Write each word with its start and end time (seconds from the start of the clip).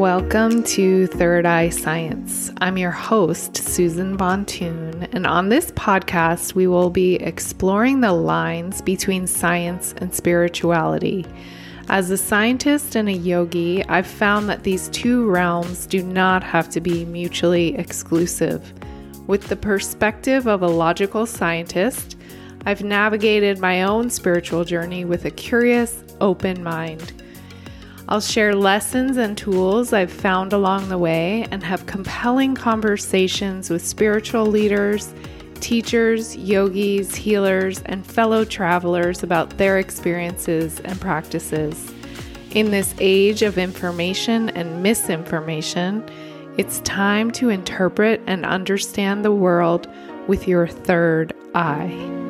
Welcome 0.00 0.62
to 0.62 1.08
Third 1.08 1.44
Eye 1.44 1.68
Science. 1.68 2.50
I'm 2.62 2.78
your 2.78 2.90
host, 2.90 3.58
Susan 3.58 4.16
Bontoon, 4.16 5.06
and 5.12 5.26
on 5.26 5.50
this 5.50 5.72
podcast, 5.72 6.54
we 6.54 6.66
will 6.66 6.88
be 6.88 7.16
exploring 7.16 8.00
the 8.00 8.14
lines 8.14 8.80
between 8.80 9.26
science 9.26 9.94
and 9.98 10.14
spirituality. 10.14 11.26
As 11.90 12.10
a 12.10 12.16
scientist 12.16 12.96
and 12.96 13.10
a 13.10 13.12
yogi, 13.12 13.84
I've 13.90 14.06
found 14.06 14.48
that 14.48 14.62
these 14.62 14.88
two 14.88 15.28
realms 15.28 15.84
do 15.84 16.02
not 16.02 16.42
have 16.44 16.70
to 16.70 16.80
be 16.80 17.04
mutually 17.04 17.76
exclusive. 17.76 18.72
With 19.26 19.48
the 19.48 19.56
perspective 19.56 20.48
of 20.48 20.62
a 20.62 20.66
logical 20.66 21.26
scientist, 21.26 22.16
I've 22.64 22.82
navigated 22.82 23.58
my 23.58 23.82
own 23.82 24.08
spiritual 24.08 24.64
journey 24.64 25.04
with 25.04 25.26
a 25.26 25.30
curious, 25.30 26.02
open 26.22 26.62
mind. 26.62 27.19
I'll 28.10 28.20
share 28.20 28.56
lessons 28.56 29.18
and 29.18 29.38
tools 29.38 29.92
I've 29.92 30.10
found 30.10 30.52
along 30.52 30.88
the 30.88 30.98
way 30.98 31.46
and 31.52 31.62
have 31.62 31.86
compelling 31.86 32.56
conversations 32.56 33.70
with 33.70 33.86
spiritual 33.86 34.46
leaders, 34.46 35.14
teachers, 35.60 36.36
yogis, 36.36 37.14
healers, 37.14 37.82
and 37.86 38.04
fellow 38.04 38.44
travelers 38.44 39.22
about 39.22 39.58
their 39.58 39.78
experiences 39.78 40.80
and 40.80 41.00
practices. 41.00 41.92
In 42.50 42.72
this 42.72 42.96
age 42.98 43.42
of 43.42 43.58
information 43.58 44.50
and 44.50 44.82
misinformation, 44.82 46.04
it's 46.56 46.80
time 46.80 47.30
to 47.32 47.48
interpret 47.48 48.20
and 48.26 48.44
understand 48.44 49.24
the 49.24 49.30
world 49.30 49.88
with 50.26 50.48
your 50.48 50.66
third 50.66 51.32
eye. 51.54 52.29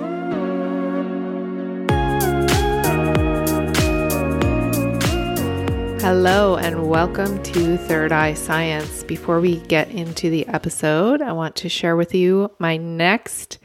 Hello, 6.02 6.56
and 6.56 6.88
welcome 6.88 7.42
to 7.42 7.76
Third 7.76 8.10
Eye 8.10 8.32
Science. 8.32 9.04
Before 9.04 9.38
we 9.38 9.56
get 9.56 9.90
into 9.90 10.30
the 10.30 10.46
episode, 10.46 11.20
I 11.20 11.32
want 11.32 11.56
to 11.56 11.68
share 11.68 11.94
with 11.94 12.14
you 12.14 12.50
my 12.58 12.78
next 12.78 13.58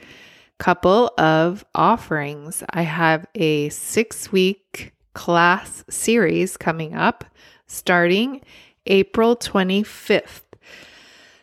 couple 0.59 1.13
of 1.17 1.63
offerings. 1.73 2.61
I 2.71 2.81
have 2.81 3.25
a 3.35 3.69
six 3.69 4.33
week 4.33 4.91
class 5.13 5.85
series 5.89 6.57
coming 6.57 6.93
up 6.93 7.23
starting 7.67 8.41
April 8.85 9.37
25th. 9.37 10.43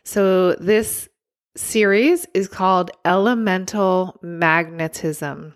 So, 0.05 0.57
this 0.57 1.09
series 1.57 2.27
is 2.35 2.49
called 2.49 2.91
Elemental 3.07 4.21
Magnetism. 4.21 5.55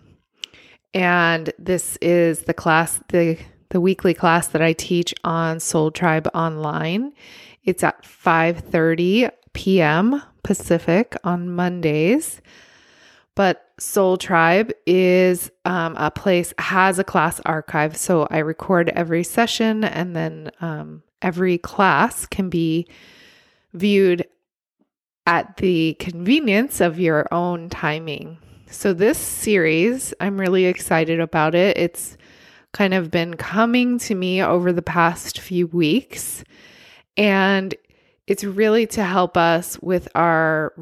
And 0.95 1.53
this 1.59 1.95
is 2.01 2.41
the 2.41 2.55
class, 2.55 2.99
the 3.09 3.37
the 3.69 3.81
weekly 3.81 4.13
class 4.13 4.47
that 4.49 4.61
I 4.61 4.73
teach 4.73 5.13
on 5.23 5.59
Soul 5.59 5.91
Tribe 5.91 6.29
online. 6.33 7.13
It's 7.63 7.83
at 7.83 8.03
5:30 8.03 9.31
p.m. 9.53 10.21
Pacific 10.43 11.15
on 11.23 11.49
Mondays. 11.49 12.41
But 13.35 13.69
Soul 13.77 14.17
Tribe 14.17 14.71
is 14.87 15.51
um, 15.65 15.95
a 15.97 16.09
place 16.09 16.53
has 16.57 16.97
a 16.97 17.03
class 17.03 17.39
archive, 17.45 17.95
so 17.95 18.27
I 18.31 18.39
record 18.39 18.89
every 18.89 19.23
session, 19.23 19.83
and 19.83 20.15
then 20.15 20.51
um, 20.61 21.03
every 21.21 21.57
class 21.57 22.25
can 22.25 22.49
be 22.49 22.87
viewed 23.73 24.25
at 25.27 25.57
the 25.57 25.95
convenience 25.99 26.81
of 26.81 26.99
your 26.99 27.31
own 27.31 27.69
timing. 27.69 28.39
So 28.69 28.93
this 28.93 29.17
series, 29.17 30.13
I'm 30.19 30.39
really 30.39 30.65
excited 30.65 31.19
about 31.19 31.53
it. 31.53 31.77
It's 31.77 32.17
kind 32.73 32.93
of 32.93 33.11
been 33.11 33.35
coming 33.35 33.97
to 33.99 34.15
me 34.15 34.41
over 34.41 34.71
the 34.71 34.81
past 34.81 35.39
few 35.39 35.67
weeks. 35.67 36.43
And 37.15 37.73
it's 38.27 38.43
really 38.43 38.85
to 38.87 39.03
help 39.03 39.37
us 39.37 39.79
with 39.79 40.07
our 40.15 40.73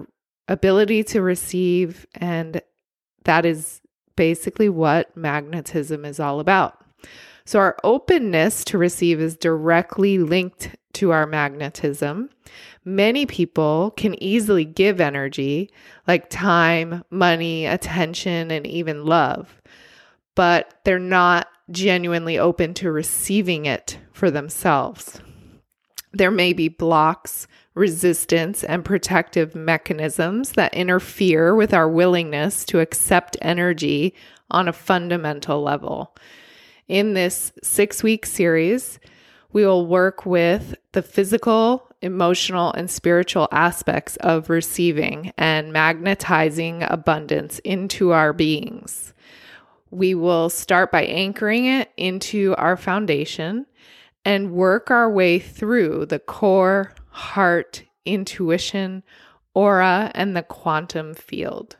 ability 0.47 1.03
to 1.03 1.21
receive. 1.21 2.05
And 2.15 2.61
that 3.23 3.45
is 3.45 3.81
basically 4.15 4.69
what 4.69 5.15
magnetism 5.15 6.05
is 6.05 6.19
all 6.19 6.39
about. 6.39 6.81
So, 7.47 7.59
our 7.59 7.77
openness 7.83 8.63
to 8.65 8.77
receive 8.79 9.21
is 9.21 9.37
directly 9.37 10.17
linked 10.17 10.75
to 10.93 11.11
our 11.11 11.27
magnetism. 11.27 12.29
Many 12.83 13.25
people 13.27 13.91
can 13.91 14.21
easily 14.21 14.65
give 14.65 14.99
energy 14.99 15.69
like 16.07 16.29
time, 16.29 17.03
money, 17.11 17.65
attention, 17.65 18.49
and 18.49 18.65
even 18.65 19.05
love, 19.05 19.61
but 20.35 20.73
they're 20.83 20.99
not 20.99 21.47
genuinely 21.71 22.37
open 22.37 22.73
to 22.75 22.91
receiving 22.91 23.65
it 23.65 23.97
for 24.11 24.29
themselves. 24.29 25.19
There 26.13 26.31
may 26.31 26.53
be 26.53 26.69
blocks, 26.69 27.47
resistance, 27.73 28.63
and 28.63 28.85
protective 28.85 29.55
mechanisms 29.55 30.53
that 30.53 30.73
interfere 30.73 31.55
with 31.55 31.73
our 31.73 31.89
willingness 31.89 32.63
to 32.65 32.79
accept 32.79 33.35
energy 33.41 34.13
on 34.51 34.67
a 34.67 34.73
fundamental 34.73 35.61
level. 35.61 36.15
In 36.87 37.15
this 37.15 37.51
six 37.63 38.03
week 38.03 38.25
series, 38.25 38.99
we 39.51 39.65
will 39.65 39.87
work 39.87 40.25
with 40.25 40.75
the 40.91 41.01
physical, 41.01 41.89
emotional, 42.01 42.71
and 42.73 42.89
spiritual 42.89 43.47
aspects 43.51 44.15
of 44.17 44.49
receiving 44.49 45.33
and 45.37 45.73
magnetizing 45.73 46.83
abundance 46.83 47.59
into 47.59 48.11
our 48.11 48.31
beings 48.31 49.13
we 49.95 50.13
will 50.13 50.49
start 50.49 50.91
by 50.91 51.03
anchoring 51.05 51.65
it 51.65 51.89
into 51.95 52.53
our 52.57 52.75
foundation 52.75 53.65
and 54.25 54.51
work 54.51 54.91
our 54.91 55.09
way 55.09 55.39
through 55.39 56.05
the 56.05 56.19
core, 56.19 56.93
heart, 57.09 57.83
intuition, 58.05 59.03
aura, 59.53 60.11
and 60.13 60.35
the 60.35 60.43
quantum 60.43 61.13
field. 61.13 61.77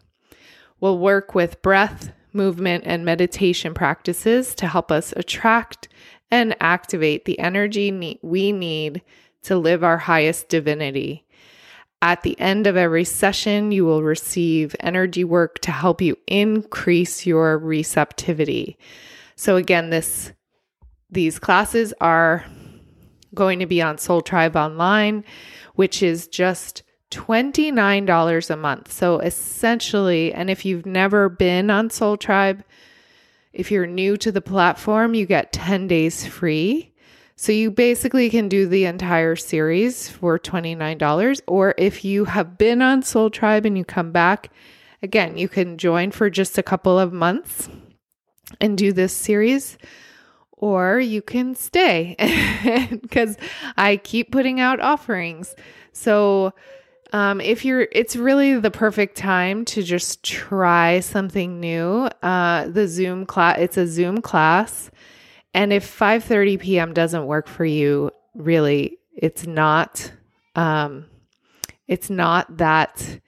We'll 0.80 0.98
work 0.98 1.36
with 1.36 1.62
breath, 1.62 2.14
movement, 2.32 2.84
and 2.88 3.04
meditation 3.04 3.74
practices 3.74 4.56
to 4.56 4.68
help 4.68 4.92
us 4.92 5.14
attract 5.18 5.90
and 6.32 6.56
activate 6.62 7.26
the 7.26 7.40
energy 7.40 8.20
we 8.22 8.52
need 8.52 9.02
to 9.44 9.58
live 9.58 9.84
our 9.84 9.98
highest 9.98 10.48
divinity 10.48 11.25
at 12.06 12.22
the 12.22 12.40
end 12.40 12.68
of 12.68 12.78
every 12.78 13.04
session, 13.04 13.72
you 13.72 13.84
will 13.84 14.04
receive 14.04 14.76
energy 14.80 15.24
work 15.24 15.58
to 15.58 15.72
help 15.72 16.04
you 16.04 16.16
increase 16.28 17.26
your 17.26 17.58
receptivity. 17.58 18.78
So 19.36 19.56
again, 19.56 19.90
this 19.90 20.32
these 21.10 21.40
classes 21.40 21.96
are 22.00 22.46
going 23.34 23.58
to 23.58 23.66
be 23.66 23.82
on 23.82 23.98
Soul 23.98 24.22
Tribe 24.22 24.56
Online, 24.56 25.24
which 25.74 26.04
is 26.04 26.28
just 26.28 26.84
$29 27.10 28.50
a 28.52 28.56
month. 28.56 28.92
So 28.92 29.18
essentially, 29.20 30.32
and 30.32 30.52
if 30.52 30.64
you've 30.64 30.86
never 30.86 31.28
been 31.28 31.72
on 31.72 31.90
Soul 31.90 32.18
Tribe, 32.18 32.64
if 33.52 33.72
you're 33.72 33.88
new 33.88 34.16
to 34.18 34.32
the 34.32 34.42
platform, 34.42 35.16
you 35.16 35.26
get 35.26 35.54
10 35.54 35.88
days 35.88 36.24
free. 36.28 36.94
So 37.38 37.52
you 37.52 37.70
basically 37.70 38.30
can 38.30 38.48
do 38.48 38.66
the 38.66 38.86
entire 38.86 39.36
series 39.36 40.08
for 40.08 40.40
$29. 40.40 41.42
Or 41.48 41.76
if 41.78 42.06
you 42.06 42.26
have 42.26 42.58
been 42.58 42.82
on 42.82 43.02
Soul 43.02 43.30
Tribe 43.30 43.66
and 43.66 43.78
you 43.78 43.84
come 43.84 44.12
back, 44.12 44.52
again, 45.04 45.38
you 45.38 45.50
can 45.50 45.78
join 45.78 46.12
for 46.12 46.30
just 46.30 46.58
a 46.58 46.64
couple 46.64 46.98
of 46.98 47.12
months 47.12 47.68
and 48.62 48.78
do 48.78 48.94
this 48.94 49.12
series. 49.12 49.78
Or 50.54 50.98
you 51.00 51.22
can 51.22 51.56
stay 51.56 52.16
because 53.02 53.36
I 53.76 53.98
keep 53.98 54.32
putting 54.32 54.62
out 54.62 54.80
offerings. 54.80 55.56
So, 55.92 56.54
um, 57.14 57.40
if 57.40 57.64
you're, 57.64 57.88
it's 57.92 58.16
really 58.16 58.60
the 58.60 58.72
perfect 58.72 59.16
time 59.16 59.64
to 59.66 59.84
just 59.84 60.24
try 60.24 61.02
something 61.02 61.60
new. 61.60 62.10
Uh, 62.24 62.68
the 62.68 62.88
Zoom 62.88 63.26
class, 63.26 63.58
it's 63.60 63.78
a 63.78 63.88
Zoom 63.88 64.22
class 64.22 64.90
and 65.56 65.72
if 65.72 65.88
5:30 65.88 66.60
p.m. 66.60 66.94
doesn't 66.94 67.26
work 67.26 67.48
for 67.48 67.66
you, 67.66 68.12
really 68.36 69.00
it's 69.16 69.48
not 69.48 70.12
um 70.56 71.06
it's 71.88 72.10
not 72.10 72.58
that 72.58 73.22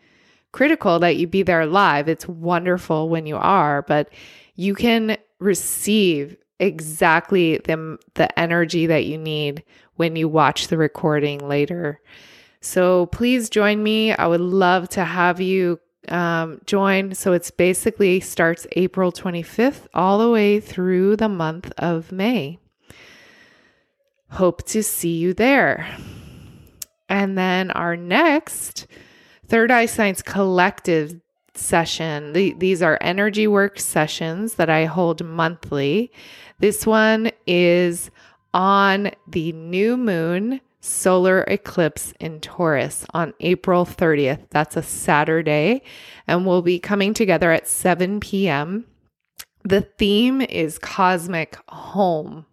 critical 0.52 1.00
that 1.00 1.16
you 1.16 1.26
be 1.26 1.42
there 1.44 1.66
live. 1.66 2.10
It's 2.10 2.28
wonderful 2.28 3.08
when 3.08 3.26
you 3.26 3.38
are, 3.38 3.82
but 3.84 4.10
you 4.56 4.76
can 4.76 5.18
receive 5.40 6.36
exactly 6.60 7.60
the 7.60 7.98
the 8.16 8.38
energy 8.38 8.88
that 8.88 9.06
you 9.06 9.18
need 9.18 9.64
when 9.96 10.18
you 10.18 10.28
watch 10.28 10.68
the 10.68 10.78
recording 10.78 11.48
later. 11.48 12.02
So 12.60 13.06
please 13.08 13.50
join 13.50 13.82
me. 13.82 14.12
I 14.12 14.28
would 14.28 14.42
love 14.42 14.90
to 14.90 15.06
have 15.06 15.40
you 15.40 15.80
um, 16.08 16.62
join. 16.66 17.14
So 17.14 17.34
it's 17.34 17.52
basically 17.52 18.20
starts 18.20 18.68
April 18.76 19.12
25th 19.12 19.88
all 19.94 20.18
the 20.18 20.30
way 20.30 20.60
through 20.60 21.16
the 21.18 21.30
month 21.30 21.72
of 21.78 22.12
May. 22.12 22.60
Hope 24.32 24.66
to 24.68 24.84
see 24.84 25.18
you 25.18 25.34
there. 25.34 25.88
And 27.10 27.38
then 27.38 27.72
our 27.72 27.96
next 27.96 28.88
Third 29.48 29.72
Eye 29.72 29.86
Science 29.86 30.22
Collective 30.22 31.22
session. 31.54 32.34
The, 32.34 32.54
these 32.54 32.82
are 32.82 32.98
energy 33.02 33.48
work 33.48 33.80
sessions 33.80 34.56
that 34.56 34.70
I 34.70 34.86
hold 34.86 35.24
monthly. 35.24 36.12
This 36.60 36.86
one 36.86 37.32
is 37.46 38.12
on 38.54 39.12
the 39.28 39.52
new 39.54 39.98
moon 39.98 40.62
solar 40.80 41.42
eclipse 41.44 42.14
in 42.20 42.40
Taurus 42.40 43.06
on 43.14 43.34
April 43.40 43.86
30th. 43.86 44.50
That's 44.50 44.78
a 44.78 44.84
Saturday, 44.84 45.82
and 46.28 46.46
we'll 46.46 46.62
be 46.62 46.80
coming 46.80 47.14
together 47.14 47.52
at 47.52 47.68
7 47.68 48.20
p.m. 48.20 48.86
The 49.64 49.82
theme 49.82 50.42
is 50.42 50.80
cosmic 50.80 51.58
home. 51.68 52.46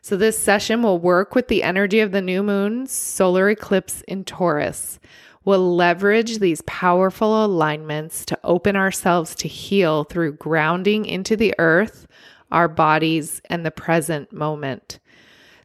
So, 0.00 0.16
this 0.16 0.38
session 0.38 0.82
will 0.82 0.98
work 0.98 1.34
with 1.34 1.48
the 1.48 1.62
energy 1.62 2.00
of 2.00 2.10
the 2.10 2.20
new 2.20 2.42
moon 2.42 2.86
solar 2.86 3.50
eclipse 3.50 4.02
in 4.08 4.24
Taurus. 4.24 4.98
We'll 5.44 5.76
leverage 5.76 6.38
these 6.38 6.62
powerful 6.62 7.44
alignments 7.44 8.24
to 8.26 8.38
open 8.44 8.76
ourselves 8.76 9.34
to 9.36 9.48
heal 9.48 10.04
through 10.04 10.34
grounding 10.34 11.04
into 11.04 11.36
the 11.36 11.54
earth, 11.58 12.06
our 12.50 12.68
bodies, 12.68 13.40
and 13.50 13.64
the 13.64 13.70
present 13.70 14.32
moment. 14.32 15.00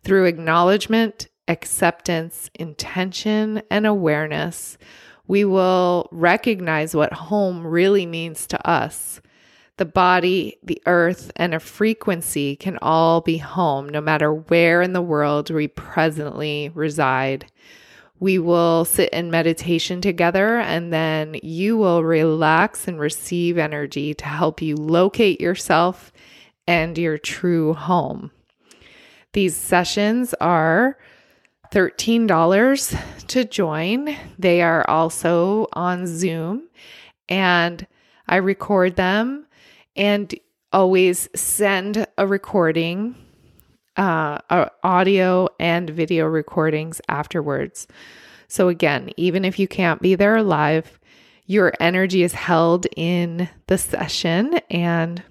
Through 0.04 0.26
acknowledgement, 0.26 1.28
acceptance, 1.48 2.50
intention, 2.56 3.62
and 3.70 3.86
awareness, 3.86 4.78
we 5.28 5.44
will 5.44 6.08
recognize 6.12 6.96
what 6.96 7.14
home 7.14 7.66
really 7.66 8.06
means 8.06 8.48
to 8.48 8.70
us. 8.70 9.22
The 9.78 9.86
body, 9.86 10.58
the 10.64 10.82
earth, 10.88 11.32
and 11.36 11.54
a 11.54 11.60
frequency 11.60 12.56
can 12.56 12.80
all 12.82 13.22
be 13.22 13.38
home 13.38 13.88
no 13.90 14.02
matter 14.02 14.34
where 14.34 14.82
in 14.82 14.94
the 14.94 15.02
world 15.02 15.52
we 15.52 15.68
presently 15.68 16.72
reside. 16.74 17.52
We 18.20 18.40
will 18.40 18.86
sit 18.86 19.10
in 19.10 19.30
meditation 19.30 20.02
together 20.02 20.58
and 20.58 20.92
then 20.92 21.36
you 21.44 21.78
will 21.78 22.04
relax 22.04 22.88
and 22.88 23.00
receive 23.00 23.60
energy 23.60 24.16
to 24.16 24.26
help 24.26 24.62
you 24.62 24.76
locate 24.76 25.40
yourself 25.40 26.12
and 26.66 26.98
your 26.98 27.20
true 27.20 27.74
home. 27.74 28.32
These 29.34 29.56
sessions 29.56 30.34
are 30.42 30.98
$13 31.72 33.28
to 33.28 33.46
join. 33.46 34.16
They 34.38 34.62
are 34.62 34.90
also 34.90 35.68
on 35.74 36.08
Zoom 36.08 36.70
and 37.30 37.86
I 38.28 38.38
record 38.38 38.96
them 38.96 39.46
and 39.96 40.34
always 40.72 41.30
send 41.36 42.06
a 42.18 42.28
recording, 42.28 43.16
uh, 43.96 44.40
audio 44.84 45.48
and 45.60 45.90
video 45.90 46.26
recordings 46.26 47.02
afterwards. 47.08 47.88
So, 48.48 48.70
again, 48.70 49.10
even 49.18 49.44
if 49.44 49.60
you 49.60 49.68
can't 49.68 50.02
be 50.02 50.16
there 50.16 50.42
live, 50.44 51.00
your 51.46 51.74
energy 51.80 52.24
is 52.24 52.34
held 52.34 52.86
in 52.96 53.50
the 53.68 53.78
session 53.78 54.60
and 54.70 55.24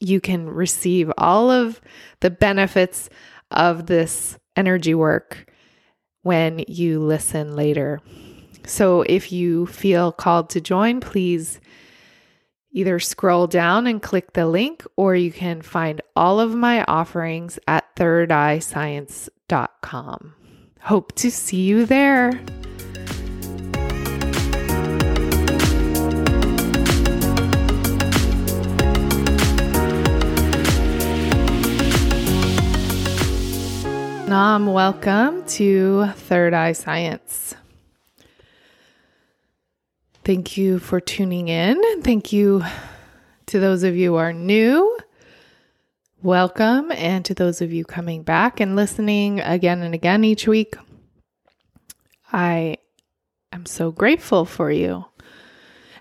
you 0.00 0.20
can 0.20 0.48
receive 0.48 1.10
all 1.16 1.50
of 1.50 1.80
the 2.20 2.30
benefits 2.30 3.08
of 3.50 3.86
this 3.86 4.38
energy 4.56 4.94
work 4.94 5.52
when 6.22 6.64
you 6.66 7.00
listen 7.00 7.54
later. 7.54 8.00
So 8.66 9.02
if 9.02 9.30
you 9.30 9.66
feel 9.66 10.10
called 10.12 10.48
to 10.50 10.60
join, 10.60 11.00
please 11.00 11.60
either 12.72 12.98
scroll 12.98 13.46
down 13.46 13.86
and 13.86 14.02
click 14.02 14.32
the 14.32 14.46
link, 14.46 14.84
or 14.96 15.14
you 15.14 15.30
can 15.32 15.62
find 15.62 16.02
all 16.14 16.40
of 16.40 16.54
my 16.54 16.84
offerings 16.84 17.58
at 17.66 17.96
thirdeyescience.com. 17.96 20.34
Hope 20.80 21.14
to 21.14 21.30
see 21.30 21.62
you 21.62 21.86
there. 21.86 22.38
Nam, 34.26 34.66
welcome 34.66 35.44
to 35.46 36.06
Third 36.16 36.52
Eye 36.52 36.72
Science. 36.72 37.54
Thank 40.24 40.56
you 40.56 40.80
for 40.80 40.98
tuning 40.98 41.46
in. 41.46 41.80
Thank 42.02 42.32
you 42.32 42.64
to 43.46 43.60
those 43.60 43.84
of 43.84 43.94
you 43.94 44.10
who 44.10 44.16
are 44.16 44.32
new. 44.32 44.98
Welcome. 46.24 46.90
And 46.90 47.24
to 47.24 47.34
those 47.34 47.62
of 47.62 47.72
you 47.72 47.84
coming 47.84 48.24
back 48.24 48.58
and 48.58 48.74
listening 48.74 49.38
again 49.38 49.82
and 49.82 49.94
again 49.94 50.24
each 50.24 50.48
week, 50.48 50.74
I 52.32 52.78
am 53.52 53.64
so 53.64 53.92
grateful 53.92 54.44
for 54.44 54.72
you. 54.72 55.04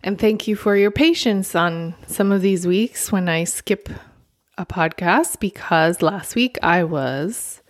And 0.02 0.18
thank 0.18 0.48
you 0.48 0.56
for 0.56 0.76
your 0.76 0.90
patience 0.90 1.54
on 1.54 1.94
some 2.08 2.32
of 2.32 2.42
these 2.42 2.66
weeks 2.66 3.12
when 3.12 3.30
I 3.30 3.44
skip 3.44 3.88
a 4.58 4.66
podcast 4.66 5.40
because 5.40 6.02
last 6.02 6.34
week 6.34 6.58
I 6.64 6.84
was 6.84 7.62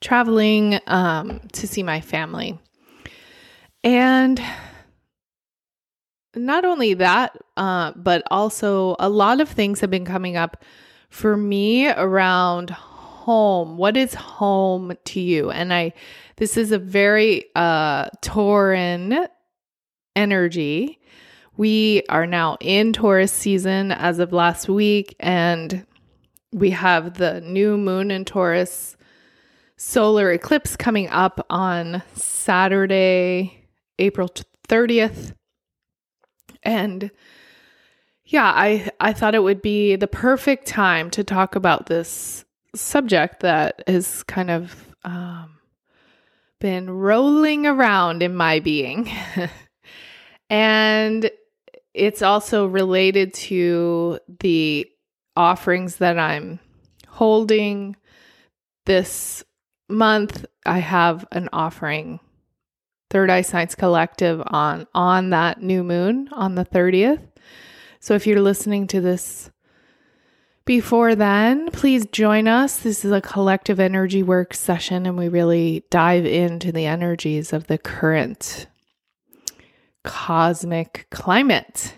traveling 0.00 0.78
um, 0.86 1.40
to 1.52 1.66
see 1.66 1.82
my 1.82 2.00
family. 2.00 2.58
And 3.84 4.40
not 6.34 6.64
only 6.64 6.94
that, 6.94 7.36
uh, 7.56 7.92
but 7.96 8.22
also 8.30 8.96
a 8.98 9.08
lot 9.08 9.40
of 9.40 9.48
things 9.48 9.80
have 9.80 9.90
been 9.90 10.04
coming 10.04 10.36
up 10.36 10.64
for 11.10 11.36
me 11.36 11.88
around 11.88 12.70
home. 12.70 13.76
What 13.76 13.96
is 13.96 14.14
home 14.14 14.92
to 15.06 15.20
you? 15.20 15.50
And 15.50 15.72
I, 15.72 15.92
this 16.36 16.56
is 16.56 16.70
a 16.70 16.78
very 16.78 17.44
uh, 17.54 18.10
Tauran 18.22 19.28
energy. 20.14 20.98
We 21.56 22.02
are 22.08 22.26
now 22.26 22.56
in 22.60 22.92
Taurus 22.92 23.32
season 23.32 23.90
as 23.90 24.18
of 24.18 24.32
last 24.32 24.68
week, 24.68 25.16
and 25.18 25.84
we 26.52 26.70
have 26.70 27.18
the 27.18 27.40
new 27.40 27.76
moon 27.76 28.10
in 28.10 28.24
Taurus 28.24 28.96
solar 29.78 30.32
eclipse 30.32 30.76
coming 30.76 31.08
up 31.08 31.46
on 31.48 32.02
Saturday, 32.14 33.64
April 33.98 34.28
30th. 34.68 35.34
And 36.62 37.10
yeah, 38.24 38.52
I 38.54 38.90
I 39.00 39.14
thought 39.14 39.34
it 39.34 39.42
would 39.42 39.62
be 39.62 39.96
the 39.96 40.08
perfect 40.08 40.66
time 40.66 41.10
to 41.10 41.24
talk 41.24 41.54
about 41.54 41.86
this 41.86 42.44
subject 42.74 43.40
that 43.40 43.82
has 43.86 44.22
kind 44.24 44.50
of 44.50 44.94
um, 45.04 45.58
been 46.60 46.90
rolling 46.90 47.64
around 47.64 48.22
in 48.22 48.34
my 48.34 48.60
being. 48.60 49.10
and 50.50 51.30
it's 51.94 52.20
also 52.20 52.66
related 52.66 53.32
to 53.32 54.18
the 54.40 54.86
offerings 55.36 55.96
that 55.96 56.18
I'm 56.18 56.58
holding 57.06 57.96
this 58.84 59.44
month 59.88 60.44
I 60.66 60.78
have 60.78 61.26
an 61.32 61.48
offering 61.52 62.20
Third 63.10 63.30
Eye 63.30 63.42
Science 63.42 63.74
Collective 63.74 64.42
on 64.46 64.86
on 64.94 65.30
that 65.30 65.62
new 65.62 65.82
moon 65.82 66.28
on 66.32 66.54
the 66.54 66.64
30th. 66.64 67.26
So 68.00 68.14
if 68.14 68.26
you're 68.26 68.40
listening 68.40 68.86
to 68.88 69.00
this 69.00 69.50
before 70.64 71.14
then, 71.14 71.70
please 71.70 72.04
join 72.12 72.46
us. 72.46 72.80
This 72.80 73.04
is 73.04 73.10
a 73.10 73.22
collective 73.22 73.80
energy 73.80 74.22
work 74.22 74.52
session 74.52 75.06
and 75.06 75.16
we 75.16 75.28
really 75.28 75.84
dive 75.90 76.26
into 76.26 76.70
the 76.70 76.84
energies 76.84 77.54
of 77.54 77.66
the 77.66 77.78
current 77.78 78.66
cosmic 80.04 81.06
climate. 81.10 81.96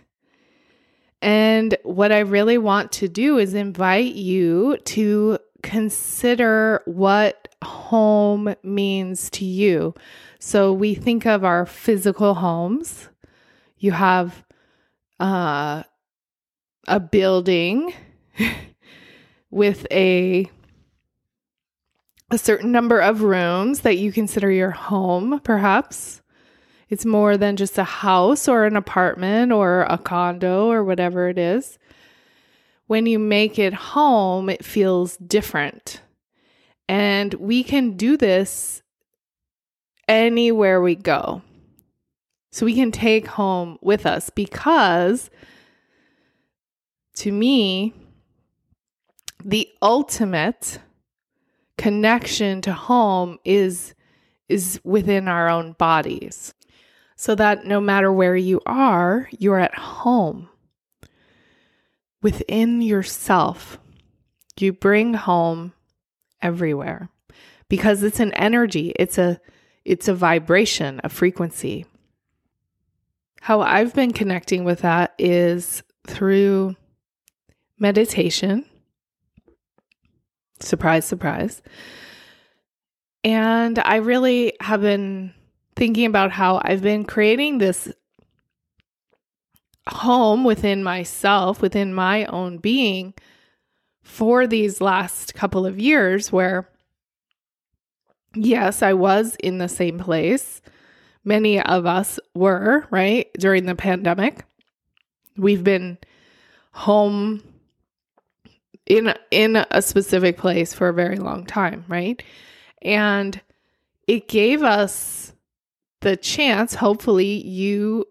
And 1.20 1.76
what 1.82 2.12
I 2.12 2.20
really 2.20 2.58
want 2.58 2.92
to 2.92 3.08
do 3.08 3.38
is 3.38 3.54
invite 3.54 4.14
you 4.14 4.78
to 4.84 5.38
consider 5.62 6.82
what 6.86 7.39
home 7.62 8.54
means 8.62 9.30
to 9.30 9.44
you. 9.44 9.94
So 10.38 10.72
we 10.72 10.94
think 10.94 11.26
of 11.26 11.44
our 11.44 11.66
physical 11.66 12.34
homes. 12.34 13.08
You 13.78 13.92
have 13.92 14.44
uh, 15.18 15.82
a 16.88 17.00
building 17.00 17.92
with 19.50 19.86
a 19.90 20.50
a 22.32 22.38
certain 22.38 22.70
number 22.70 23.00
of 23.00 23.22
rooms 23.22 23.80
that 23.80 23.98
you 23.98 24.12
consider 24.12 24.50
your 24.52 24.70
home, 24.70 25.40
perhaps. 25.40 26.22
It's 26.88 27.04
more 27.04 27.36
than 27.36 27.56
just 27.56 27.76
a 27.76 27.84
house 27.84 28.46
or 28.48 28.64
an 28.64 28.76
apartment 28.76 29.52
or 29.52 29.82
a 29.82 29.98
condo 29.98 30.70
or 30.70 30.84
whatever 30.84 31.28
it 31.28 31.38
is. 31.38 31.78
When 32.86 33.06
you 33.06 33.18
make 33.18 33.58
it 33.58 33.72
home, 33.72 34.48
it 34.48 34.64
feels 34.64 35.16
different. 35.16 36.02
And 36.90 37.34
we 37.34 37.62
can 37.62 37.92
do 37.92 38.16
this 38.16 38.82
anywhere 40.08 40.80
we 40.80 40.96
go. 40.96 41.40
So 42.50 42.66
we 42.66 42.74
can 42.74 42.90
take 42.90 43.28
home 43.28 43.78
with 43.80 44.06
us 44.06 44.28
because 44.28 45.30
to 47.14 47.30
me, 47.30 47.94
the 49.44 49.68
ultimate 49.80 50.80
connection 51.78 52.60
to 52.62 52.72
home 52.72 53.38
is 53.44 53.94
is 54.48 54.80
within 54.82 55.28
our 55.28 55.48
own 55.48 55.74
bodies. 55.74 56.54
So 57.14 57.36
that 57.36 57.66
no 57.66 57.80
matter 57.80 58.12
where 58.12 58.34
you 58.34 58.60
are, 58.66 59.28
you're 59.38 59.60
at 59.60 59.78
home. 59.78 60.48
Within 62.20 62.82
yourself, 62.82 63.78
you 64.58 64.72
bring 64.72 65.14
home 65.14 65.72
everywhere 66.42 67.08
because 67.68 68.02
it's 68.02 68.20
an 68.20 68.32
energy. 68.34 68.92
It's 68.96 69.18
a 69.18 69.40
it's 69.84 70.08
a 70.08 70.14
vibration, 70.14 71.00
a 71.02 71.08
frequency. 71.08 71.86
How 73.40 73.62
I've 73.62 73.94
been 73.94 74.12
connecting 74.12 74.64
with 74.64 74.80
that 74.80 75.14
is 75.18 75.82
through 76.06 76.76
meditation. 77.78 78.66
Surprise, 80.60 81.06
surprise. 81.06 81.62
And 83.24 83.78
I 83.78 83.96
really 83.96 84.54
have 84.60 84.82
been 84.82 85.32
thinking 85.76 86.06
about 86.06 86.32
how 86.32 86.60
I've 86.62 86.82
been 86.82 87.04
creating 87.04 87.58
this 87.58 87.90
home 89.88 90.44
within 90.44 90.82
myself, 90.82 91.62
within 91.62 91.94
my 91.94 92.26
own 92.26 92.58
being 92.58 93.14
for 94.02 94.46
these 94.46 94.80
last 94.80 95.34
couple 95.34 95.66
of 95.66 95.78
years 95.78 96.32
where, 96.32 96.68
yes, 98.34 98.82
I 98.82 98.92
was 98.92 99.36
in 99.36 99.58
the 99.58 99.68
same 99.68 99.98
place. 99.98 100.60
Many 101.24 101.60
of 101.60 101.86
us 101.86 102.18
were, 102.34 102.86
right, 102.90 103.30
during 103.38 103.66
the 103.66 103.74
pandemic. 103.74 104.44
We've 105.36 105.64
been 105.64 105.98
home 106.72 107.42
in 108.86 109.14
in 109.30 109.56
a 109.56 109.82
specific 109.82 110.36
place 110.36 110.74
for 110.74 110.88
a 110.88 110.94
very 110.94 111.16
long 111.16 111.46
time, 111.46 111.84
right? 111.88 112.22
And 112.82 113.40
it 114.06 114.28
gave 114.28 114.62
us 114.62 115.32
the 116.00 116.16
chance, 116.16 116.74
hopefully 116.74 117.46
you 117.46 118.06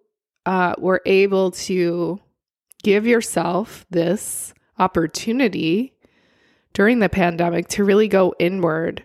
uh, 0.45 0.75
were 0.77 1.01
able 1.05 1.51
to 1.51 2.19
give 2.83 3.05
yourself 3.05 3.85
this 3.89 4.53
opportunity 4.79 5.93
during 6.73 6.99
the 6.99 7.09
pandemic 7.09 7.67
to 7.67 7.83
really 7.83 8.07
go 8.07 8.33
inward 8.39 9.03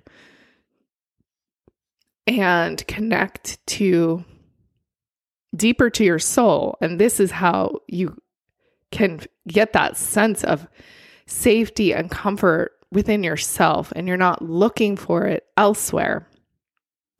and 2.27 2.87
connect 2.87 3.65
to 3.67 4.25
deeper 5.55 5.91
to 5.91 6.05
your 6.05 6.19
soul. 6.19 6.77
And 6.81 6.99
this 6.99 7.21
is 7.21 7.31
how 7.31 7.81
you 7.87 8.17
can 8.91 9.21
get 9.49 9.73
that 9.73 9.97
sense 9.97 10.45
of 10.45 10.67
safety 11.27 11.93
and 11.93 12.11
comfort 12.11 12.73
within 12.93 13.25
yourself, 13.25 13.93
and 13.97 14.07
you're 14.07 14.17
not 14.17 14.43
looking 14.43 14.97
for 14.97 15.27
it 15.27 15.45
elsewhere. 15.57 16.29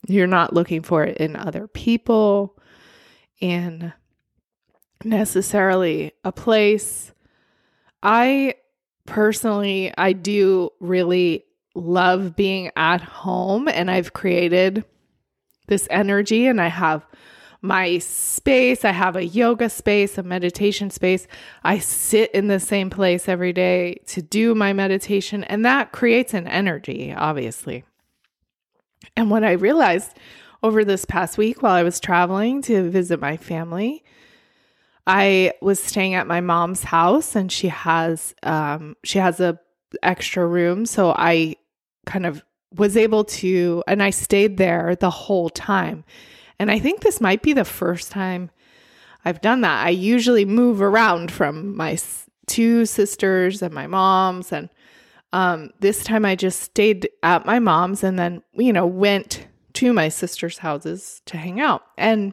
You're 0.07 0.27
not 0.27 0.53
looking 0.53 0.83
for 0.83 1.05
it 1.05 1.17
in 1.17 1.35
other 1.35 1.67
people, 1.67 2.57
in 3.41 3.93
necessarily 5.03 6.13
a 6.23 6.31
place. 6.31 7.14
I 8.05 8.55
personally, 9.07 9.93
I 9.97 10.13
do 10.13 10.71
really 10.79 11.45
love 11.75 12.37
being 12.37 12.71
at 12.77 13.01
home 13.01 13.67
and 13.67 13.91
I've 13.91 14.13
created 14.13 14.85
this 15.67 15.89
energy 15.91 16.47
and 16.47 16.61
I 16.61 16.69
have 16.69 17.05
my 17.63 17.97
space. 17.99 18.85
I 18.85 18.93
have 18.93 19.17
a 19.17 19.25
yoga 19.25 19.71
space, 19.71 20.19
a 20.19 20.23
meditation 20.23 20.91
space. 20.91 21.27
I 21.65 21.79
sit 21.79 22.31
in 22.33 22.47
the 22.49 22.61
same 22.61 22.91
place 22.91 23.27
every 23.27 23.55
day 23.55 24.03
to 24.09 24.21
do 24.21 24.55
my 24.55 24.75
meditation, 24.75 25.45
and 25.45 25.65
that 25.65 25.91
creates 25.91 26.35
an 26.35 26.47
energy, 26.47 27.15
obviously. 27.17 27.85
And 29.17 29.31
what 29.31 29.45
I 29.45 29.53
realized 29.53 30.19
over 30.63 30.85
this 30.85 31.07
past 31.07 31.39
week 31.39 31.63
while 31.63 31.73
I 31.73 31.83
was 31.83 32.01
traveling 32.01 32.61
to 32.63 32.91
visit 32.91 33.19
my 33.19 33.39
family 33.39 34.05
I 35.07 35.53
was 35.61 35.83
staying 35.83 36.15
at 36.15 36.27
my 36.27 36.41
mom's 36.41 36.83
house 36.83 37.37
and 37.37 37.53
she 37.53 37.69
has 37.69 38.35
um 38.43 38.97
she 39.05 39.19
has 39.19 39.41
a 39.41 39.59
extra 40.03 40.47
room 40.47 40.87
so 40.87 41.15
I 41.17 41.57
kind 42.07 42.27
of 42.27 42.43
was 42.75 42.97
able 42.97 43.25
to 43.25 43.83
and 43.87 44.03
I 44.03 44.11
stayed 44.11 44.57
there 44.57 44.97
the 44.97 45.11
whole 45.11 45.51
time. 45.51 46.05
And 46.59 46.71
I 46.71 46.79
think 46.79 47.01
this 47.01 47.21
might 47.21 47.43
be 47.43 47.53
the 47.53 47.65
first 47.65 48.11
time 48.11 48.51
I've 49.25 49.41
done 49.41 49.63
that. 49.63 49.87
I 49.87 49.91
usually 49.91 50.45
move 50.45 50.83
around 50.83 51.31
from 51.31 51.77
my 51.77 51.99
two 52.47 52.85
sisters 52.87 53.63
and 53.63 53.75
my 53.75 53.87
mom's 53.87 54.53
and 54.53 54.69
um 55.33 55.71
this 55.81 56.03
time 56.03 56.25
I 56.25 56.35
just 56.35 56.61
stayed 56.61 57.09
at 57.23 57.47
my 57.47 57.59
mom's 57.59 58.03
and 58.03 58.19
then 58.19 58.43
you 58.53 58.73
know 58.73 58.87
went 58.87 59.47
to 59.75 59.93
my 59.93 60.09
sister's 60.09 60.59
houses 60.59 61.21
to 61.27 61.37
hang 61.37 61.61
out. 61.61 61.83
And 61.99 62.33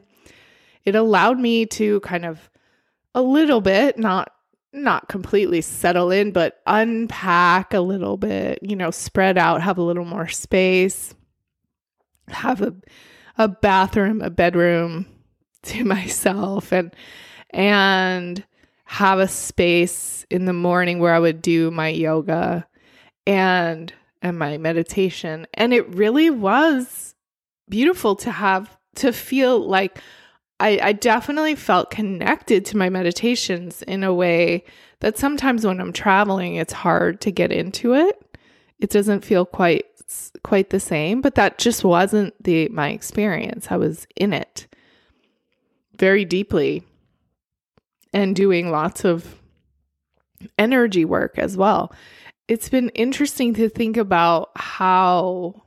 it 0.84 0.94
allowed 0.94 1.38
me 1.38 1.66
to 1.66 2.00
kind 2.00 2.24
of 2.24 2.48
a 3.14 3.22
little 3.22 3.60
bit, 3.60 3.98
not 3.98 4.32
not 4.74 5.08
completely 5.08 5.60
settle 5.60 6.10
in, 6.10 6.32
but 6.32 6.62
unpack 6.66 7.74
a 7.74 7.80
little 7.80 8.16
bit, 8.16 8.58
you 8.62 8.74
know, 8.74 8.90
spread 8.90 9.36
out, 9.36 9.60
have 9.60 9.76
a 9.76 9.82
little 9.82 10.06
more 10.06 10.28
space, 10.28 11.14
have 12.28 12.62
a 12.62 12.74
a 13.38 13.48
bathroom, 13.48 14.20
a 14.20 14.30
bedroom 14.30 15.06
to 15.62 15.84
myself 15.84 16.72
and 16.72 16.94
and 17.50 18.44
have 18.84 19.18
a 19.18 19.28
space 19.28 20.26
in 20.30 20.44
the 20.44 20.52
morning 20.52 20.98
where 20.98 21.14
I 21.14 21.18
would 21.18 21.40
do 21.40 21.70
my 21.70 21.88
yoga 21.88 22.66
and 23.26 23.92
and 24.20 24.38
my 24.38 24.58
meditation. 24.58 25.46
And 25.54 25.72
it 25.72 25.88
really 25.88 26.30
was 26.30 27.14
beautiful 27.68 28.16
to 28.16 28.30
have 28.30 28.76
to 28.96 29.12
feel 29.12 29.58
like 29.58 29.98
I, 30.62 30.78
I 30.80 30.92
definitely 30.92 31.56
felt 31.56 31.90
connected 31.90 32.64
to 32.66 32.76
my 32.76 32.88
meditations 32.88 33.82
in 33.82 34.04
a 34.04 34.14
way 34.14 34.64
that 35.00 35.18
sometimes 35.18 35.66
when 35.66 35.80
I'm 35.80 35.92
traveling, 35.92 36.54
it's 36.54 36.72
hard 36.72 37.20
to 37.22 37.32
get 37.32 37.50
into 37.50 37.94
it. 37.94 38.38
It 38.78 38.88
doesn't 38.90 39.24
feel 39.24 39.44
quite 39.44 39.86
quite 40.44 40.70
the 40.70 40.78
same, 40.78 41.20
but 41.20 41.34
that 41.34 41.58
just 41.58 41.82
wasn't 41.82 42.40
the 42.42 42.68
my 42.68 42.90
experience. 42.90 43.68
I 43.70 43.76
was 43.76 44.06
in 44.14 44.32
it 44.32 44.68
very 45.98 46.24
deeply 46.24 46.84
and 48.12 48.36
doing 48.36 48.70
lots 48.70 49.04
of 49.04 49.40
energy 50.58 51.04
work 51.04 51.38
as 51.38 51.56
well. 51.56 51.92
It's 52.46 52.68
been 52.68 52.90
interesting 52.90 53.52
to 53.54 53.68
think 53.68 53.96
about 53.96 54.50
how 54.54 55.62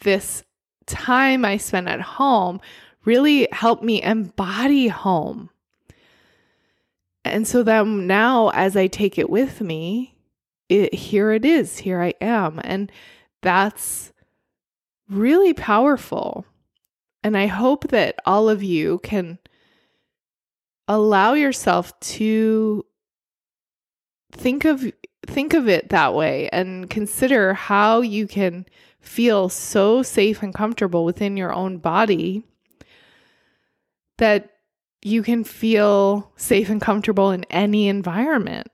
this 0.00 0.42
time 0.86 1.44
I 1.44 1.56
spent 1.56 1.86
at 1.86 2.00
home 2.00 2.60
really 3.04 3.48
helped 3.52 3.82
me 3.82 4.02
embody 4.02 4.88
home. 4.88 5.50
And 7.24 7.46
so 7.46 7.62
then 7.62 8.06
now, 8.06 8.50
as 8.50 8.76
I 8.76 8.86
take 8.86 9.18
it 9.18 9.30
with 9.30 9.60
me, 9.60 10.14
it, 10.68 10.94
here 10.94 11.32
it 11.32 11.44
is, 11.44 11.78
here 11.78 12.02
I 12.02 12.14
am. 12.20 12.60
And 12.62 12.92
that's 13.42 14.12
really 15.08 15.54
powerful. 15.54 16.44
And 17.22 17.36
I 17.36 17.46
hope 17.46 17.88
that 17.88 18.16
all 18.26 18.48
of 18.48 18.62
you 18.62 18.98
can 18.98 19.38
allow 20.86 21.32
yourself 21.32 21.98
to 21.98 22.84
think 24.32 24.64
of 24.64 24.84
think 25.26 25.54
of 25.54 25.68
it 25.68 25.88
that 25.88 26.12
way 26.12 26.50
and 26.52 26.90
consider 26.90 27.54
how 27.54 28.02
you 28.02 28.26
can 28.26 28.66
feel 29.00 29.48
so 29.48 30.02
safe 30.02 30.42
and 30.42 30.52
comfortable 30.52 31.06
within 31.06 31.36
your 31.36 31.52
own 31.52 31.78
body 31.78 32.44
that 34.18 34.50
you 35.02 35.22
can 35.22 35.44
feel 35.44 36.32
safe 36.36 36.70
and 36.70 36.80
comfortable 36.80 37.30
in 37.30 37.44
any 37.44 37.88
environment. 37.88 38.68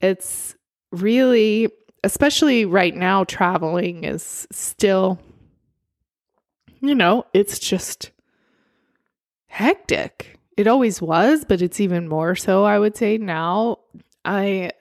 It's 0.00 0.56
really, 0.90 1.68
especially 2.02 2.64
right 2.64 2.94
now, 2.94 3.24
traveling 3.24 4.04
is 4.04 4.46
still, 4.50 5.20
you 6.80 6.94
know, 6.94 7.24
it's 7.32 7.58
just 7.58 8.10
hectic. 9.46 10.38
It 10.56 10.66
always 10.66 11.00
was, 11.00 11.44
but 11.44 11.62
it's 11.62 11.80
even 11.80 12.08
more 12.08 12.34
so, 12.34 12.64
I 12.64 12.78
would 12.78 12.96
say 12.96 13.16
now. 13.18 13.78
I 14.24 14.72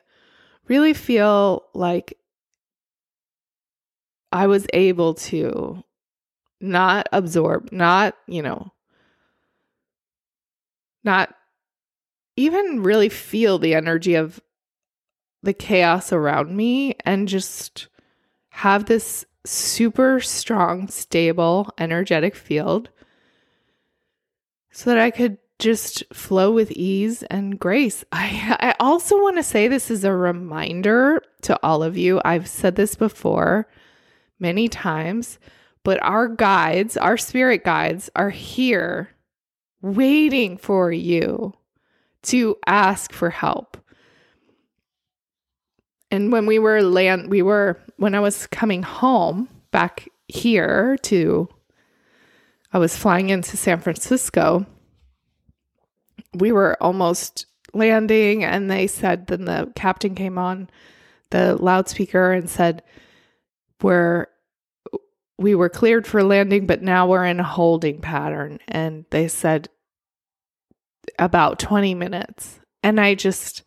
really 0.68 0.94
feel 0.94 1.66
like 1.74 2.18
I 4.32 4.48
was 4.48 4.66
able 4.74 5.14
to 5.16 5.84
not 6.60 7.08
absorb, 7.12 7.72
not, 7.72 8.16
you 8.28 8.42
know, 8.42 8.72
not 11.04 11.34
even 12.36 12.84
really 12.84 13.10
feel 13.10 13.60
the 13.60 13.76
energy 13.76 14.16
of 14.16 14.42
the 15.44 15.54
chaos 15.54 16.14
around 16.14 16.56
me 16.56 16.96
and 17.06 17.28
just 17.28 17.88
have 18.50 18.86
this 18.86 19.26
super 19.46 20.20
strong, 20.20 20.88
stable, 20.88 21.70
energetic 21.78 22.36
field 22.36 22.90
so 24.72 24.90
that 24.90 25.00
I 25.00 25.12
could 25.12 25.38
just 25.60 26.04
flow 26.14 26.52
with 26.52 26.72
ease 26.72 27.24
and 27.24 27.60
grace. 27.60 28.04
I, 28.12 28.58
I 28.60 28.76
also 28.80 29.22
want 29.22 29.38
to 29.38 29.44
say 29.44 29.68
this 29.68 29.92
is 29.92 30.04
a 30.04 30.14
reminder 30.14 31.22
to 31.44 31.60
all 31.64 31.84
of 31.84 31.98
you. 31.98 32.22
I've 32.24 32.48
said 32.48 32.76
this 32.76 32.96
before 32.96 33.68
many 34.40 34.68
times, 34.68 35.40
but 35.84 36.02
our 36.04 36.28
guides, 36.28 36.98
our 36.98 37.18
spirit 37.18 37.64
guides, 37.64 38.10
are 38.16 38.30
here 38.30 39.10
waiting 39.82 40.58
for 40.58 40.92
you 40.92 41.54
to 42.24 42.58
ask 42.66 43.12
for 43.12 43.30
help. 43.30 43.78
And 46.12 46.32
when 46.32 46.46
we 46.46 46.60
were 46.60 46.82
land 46.82 47.30
we 47.30 47.42
were 47.42 47.80
when 47.98 48.16
I 48.16 48.20
was 48.20 48.48
coming 48.48 48.84
home 48.84 49.48
back 49.72 50.10
here 50.28 50.98
to, 51.04 51.48
I 52.74 52.80
was 52.80 52.96
flying 52.96 53.30
into 53.30 53.58
San 53.58 53.80
Francisco. 53.80 54.66
We 56.34 56.52
were 56.52 56.82
almost 56.82 57.46
landing, 57.74 58.44
and 58.44 58.70
they 58.70 58.88
said, 58.88 59.28
then 59.28 59.46
the 59.46 59.72
captain 59.76 60.16
came 60.16 60.38
on 60.38 60.70
the 61.30 61.56
loudspeaker 61.56 62.32
and 62.32 62.50
said, 62.50 62.84
We're 63.82 64.28
we 65.42 65.56
were 65.56 65.70
cleared 65.70 66.08
for 66.08 66.24
landing, 66.24 66.66
but 66.66 66.82
now 66.82 67.08
we're 67.08 67.26
in 67.26 67.40
a 67.40 67.44
holding 67.44 68.00
pattern. 68.00 68.60
And 68.68 69.06
they 69.10 69.28
said 69.28 69.70
about 71.20 71.60
20 71.60 71.96
minutes. 71.96 72.60
And 72.84 73.00
I 73.00 73.16
just 73.16 73.64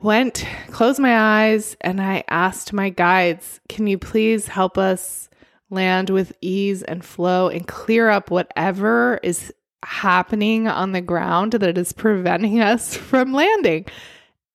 went, 0.00 0.46
closed 0.70 1.00
my 1.00 1.46
eyes, 1.46 1.76
and 1.80 2.00
I 2.00 2.24
asked 2.28 2.72
my 2.72 2.90
guides, 2.90 3.60
Can 3.68 3.86
you 3.86 3.98
please 3.98 4.48
help 4.48 4.78
us 4.78 5.28
land 5.70 6.10
with 6.10 6.32
ease 6.40 6.82
and 6.82 7.04
flow 7.04 7.48
and 7.48 7.66
clear 7.66 8.08
up 8.08 8.30
whatever 8.30 9.20
is 9.22 9.52
happening 9.84 10.66
on 10.66 10.92
the 10.92 11.00
ground 11.00 11.52
that 11.52 11.78
is 11.78 11.92
preventing 11.92 12.60
us 12.60 12.96
from 12.96 13.32
landing? 13.32 13.86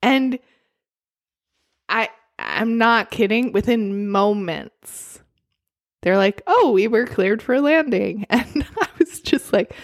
And 0.01 0.39
I, 1.89 2.09
I'm 2.39 2.77
not 2.77 3.11
kidding. 3.11 3.51
Within 3.51 4.09
moments, 4.09 5.12
they're 6.03 6.17
like, 6.17 6.41
"Oh, 6.45 6.71
we 6.71 6.87
were 6.87 7.05
cleared 7.05 7.41
for 7.41 7.59
landing," 7.59 8.25
and 8.29 8.65
I 8.79 8.87
was 8.99 9.19
just 9.21 9.51
like, 9.51 9.75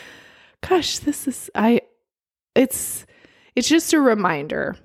"Gosh, 0.62 1.00
this 1.00 1.28
is 1.28 1.50
I." 1.56 1.82
It's 2.56 3.06
it's 3.56 3.68
just 3.68 3.94
a 3.94 4.00
reminder 4.00 4.76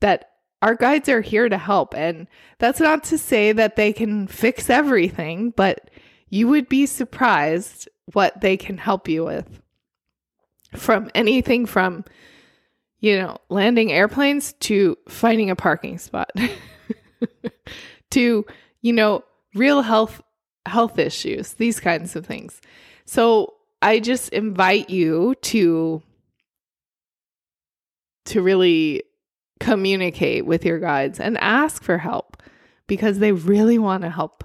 that 0.00 0.30
our 0.62 0.74
guides 0.74 1.08
are 1.08 1.20
here 1.20 1.48
to 1.48 1.58
help. 1.58 1.94
And 1.94 2.26
that's 2.58 2.80
not 2.80 3.04
to 3.04 3.18
say 3.18 3.52
that 3.52 3.76
they 3.76 3.92
can 3.92 4.26
fix 4.26 4.68
everything, 4.70 5.50
but 5.50 5.90
you 6.28 6.48
would 6.48 6.68
be 6.68 6.86
surprised 6.86 7.88
what 8.12 8.40
they 8.40 8.56
can 8.56 8.78
help 8.78 9.08
you 9.08 9.24
with. 9.24 9.60
From 10.74 11.10
anything 11.14 11.64
from, 11.64 12.04
you 13.00 13.18
know, 13.18 13.38
landing 13.48 13.92
airplanes 13.92 14.52
to 14.54 14.96
finding 15.08 15.50
a 15.50 15.56
parking 15.56 15.98
spot 15.98 16.30
to, 18.10 18.44
you 18.82 18.92
know, 18.92 19.24
real 19.54 19.80
health 19.80 20.20
health 20.68 20.98
issues, 20.98 21.54
these 21.54 21.80
kinds 21.80 22.14
of 22.16 22.26
things. 22.26 22.60
So 23.04 23.54
I 23.82 24.00
just 24.00 24.28
invite 24.30 24.90
you 24.90 25.34
to 25.42 26.02
to 28.26 28.42
really 28.42 29.02
communicate 29.60 30.46
with 30.46 30.64
your 30.64 30.78
guides 30.78 31.18
and 31.18 31.38
ask 31.38 31.82
for 31.82 31.98
help 31.98 32.42
because 32.86 33.18
they 33.18 33.32
really 33.32 33.78
want 33.78 34.02
to 34.02 34.10
help. 34.10 34.44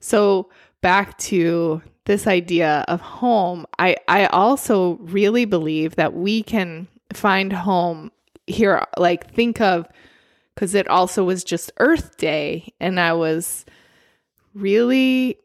So, 0.00 0.50
back 0.80 1.18
to 1.18 1.82
this 2.06 2.26
idea 2.26 2.84
of 2.88 3.00
home, 3.00 3.66
I, 3.78 3.96
I 4.08 4.26
also 4.26 4.94
really 4.96 5.44
believe 5.44 5.96
that 5.96 6.14
we 6.14 6.42
can 6.42 6.88
find 7.12 7.52
home 7.52 8.10
here. 8.46 8.86
Like, 8.96 9.32
think 9.34 9.60
of 9.60 9.86
because 10.54 10.74
it 10.74 10.88
also 10.88 11.24
was 11.24 11.44
just 11.44 11.70
Earth 11.78 12.16
Day, 12.16 12.72
and 12.80 12.98
I 12.98 13.12
was 13.12 13.64
really 14.54 15.38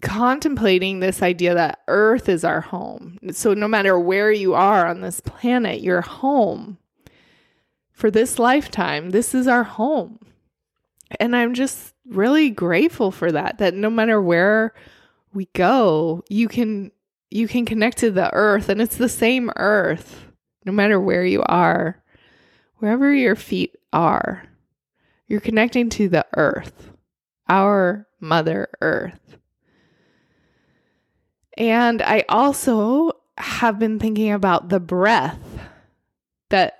contemplating 0.00 1.00
this 1.00 1.22
idea 1.22 1.54
that 1.54 1.80
Earth 1.88 2.28
is 2.28 2.44
our 2.44 2.60
home. 2.60 3.18
So, 3.32 3.54
no 3.54 3.68
matter 3.68 3.98
where 3.98 4.30
you 4.30 4.54
are 4.54 4.86
on 4.86 5.00
this 5.00 5.20
planet, 5.20 5.80
your 5.80 6.00
home 6.00 6.78
for 7.92 8.10
this 8.10 8.38
lifetime, 8.38 9.10
this 9.10 9.34
is 9.34 9.48
our 9.48 9.64
home. 9.64 10.20
And 11.18 11.34
I'm 11.34 11.54
just 11.54 11.94
really 12.06 12.50
grateful 12.50 13.10
for 13.10 13.32
that, 13.32 13.58
that 13.58 13.74
no 13.74 13.90
matter 13.90 14.20
where 14.20 14.74
we 15.32 15.46
go, 15.54 16.22
you 16.28 16.48
can 16.48 16.92
you 17.30 17.46
can 17.48 17.64
connect 17.64 17.98
to 17.98 18.10
the 18.10 18.32
earth 18.32 18.68
and 18.68 18.80
it's 18.80 18.96
the 18.96 19.08
same 19.08 19.50
earth 19.56 20.26
no 20.64 20.72
matter 20.72 20.98
where 20.98 21.24
you 21.24 21.42
are 21.42 22.02
wherever 22.76 23.12
your 23.12 23.36
feet 23.36 23.76
are 23.92 24.47
you're 25.28 25.40
connecting 25.40 25.88
to 25.88 26.08
the 26.08 26.26
earth 26.34 26.90
our 27.48 28.06
mother 28.20 28.68
earth 28.80 29.28
and 31.58 32.00
I 32.00 32.24
also 32.28 33.10
have 33.36 33.80
been 33.80 33.98
thinking 33.98 34.30
about 34.30 34.68
the 34.68 34.78
breath, 34.78 35.40
that 36.50 36.78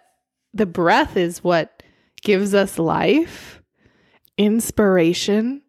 the 0.55 0.67
breath 0.67 1.17
is 1.17 1.43
what 1.43 1.83
gives 2.23 2.55
us 2.55 2.79
life, 2.79 3.61
inspiration, 4.39 5.63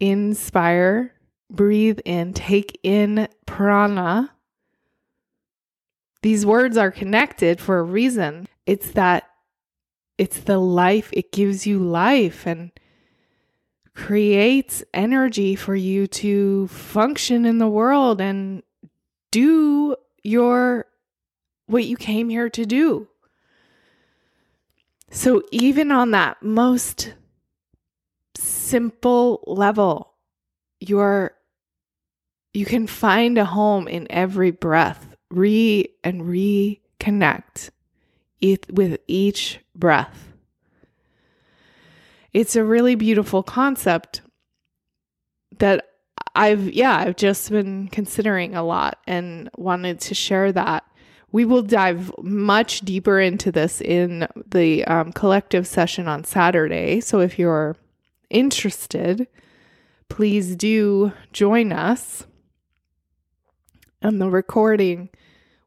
inspire, 0.00 1.14
breathe 1.50 2.00
in, 2.04 2.34
take 2.34 2.78
in 2.82 3.26
prana. 3.46 4.30
These 6.20 6.44
words 6.44 6.76
are 6.76 6.90
connected 6.90 7.58
for 7.58 7.78
a 7.78 7.82
reason. 7.82 8.48
It's 8.66 8.90
that 8.92 9.30
it's 10.18 10.38
the 10.40 10.58
life, 10.58 11.10
it 11.12 11.32
gives 11.32 11.66
you 11.66 11.78
life 11.78 12.46
and 12.46 12.70
creates 13.94 14.82
energy 14.92 15.54
for 15.54 15.74
you 15.74 16.06
to 16.06 16.68
function 16.68 17.44
in 17.44 17.58
the 17.58 17.68
world 17.68 18.20
and 18.20 18.62
do 19.30 19.96
your 20.22 20.86
what 21.66 21.84
you 21.84 21.96
came 21.96 22.28
here 22.28 22.50
to 22.50 22.64
do. 22.64 23.08
So 25.10 25.42
even 25.52 25.92
on 25.92 26.10
that 26.10 26.42
most 26.42 27.14
simple 28.34 29.42
level, 29.46 30.12
you're 30.80 31.32
you 32.52 32.64
can 32.64 32.86
find 32.86 33.38
a 33.38 33.44
home 33.44 33.88
in 33.88 34.06
every 34.10 34.50
breath. 34.50 35.08
Re 35.30 35.88
and 36.04 36.22
reconnect 36.22 37.70
with 38.70 38.98
each 39.08 39.58
breath 39.74 40.34
it's 42.34 42.56
a 42.56 42.64
really 42.64 42.96
beautiful 42.96 43.42
concept 43.42 44.20
that 45.58 45.86
I've, 46.34 46.72
yeah, 46.72 46.96
I've 46.98 47.16
just 47.16 47.48
been 47.48 47.86
considering 47.88 48.56
a 48.56 48.64
lot 48.64 48.98
and 49.06 49.48
wanted 49.56 50.00
to 50.00 50.14
share 50.14 50.50
that. 50.52 50.84
We 51.30 51.44
will 51.44 51.62
dive 51.62 52.12
much 52.22 52.80
deeper 52.80 53.20
into 53.20 53.52
this 53.52 53.80
in 53.80 54.26
the 54.48 54.84
um, 54.84 55.12
collective 55.12 55.66
session 55.66 56.08
on 56.08 56.24
Saturday. 56.24 57.00
So 57.00 57.20
if 57.20 57.38
you're 57.38 57.76
interested, 58.30 59.28
please 60.08 60.56
do 60.56 61.12
join 61.32 61.72
us. 61.72 62.26
And 64.02 64.20
the 64.20 64.28
recording 64.28 65.08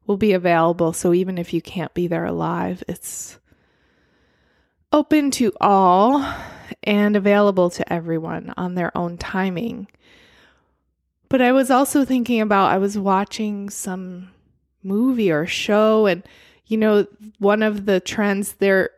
will 0.06 0.18
be 0.18 0.34
available. 0.34 0.92
So 0.92 1.14
even 1.14 1.38
if 1.38 1.54
you 1.54 1.62
can't 1.62 1.94
be 1.94 2.08
there 2.08 2.30
live, 2.32 2.84
it's 2.90 3.40
open 4.92 5.32
to 5.32 5.52
all 5.60 6.26
and 6.84 7.16
available 7.16 7.70
to 7.70 7.94
everyone 7.94 8.54
on 8.58 8.76
their 8.76 8.96
own 8.98 9.18
timing. 9.18 9.88
But 11.30 11.42
I 11.42 11.52
was 11.52 11.70
also 11.70 12.06
thinking 12.06 12.40
about 12.40 12.72
I 12.72 12.78
was 12.78 12.98
watching 12.98 13.70
some 13.70 14.32
movie 14.84 15.32
or 15.32 15.46
show 15.46 16.06
and 16.06 16.24
you 16.66 16.78
know 16.78 17.06
one 17.40 17.62
of 17.62 17.86
the 17.86 18.00
trends 18.00 18.54
there 18.54 18.92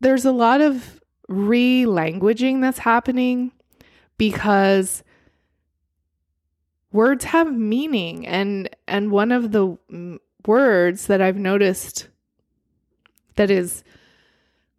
there's 0.00 0.24
a 0.24 0.32
lot 0.32 0.60
of 0.60 1.00
re-languaging 1.28 2.60
that's 2.60 2.78
happening 2.78 3.52
because 4.18 5.04
words 6.92 7.26
have 7.26 7.52
meaning 7.54 8.26
and 8.26 8.68
and 8.88 9.10
one 9.10 9.30
of 9.30 9.52
the 9.52 9.76
words 10.46 11.06
that 11.06 11.20
I've 11.20 11.36
noticed 11.36 12.08
that 13.36 13.50
is 13.50 13.84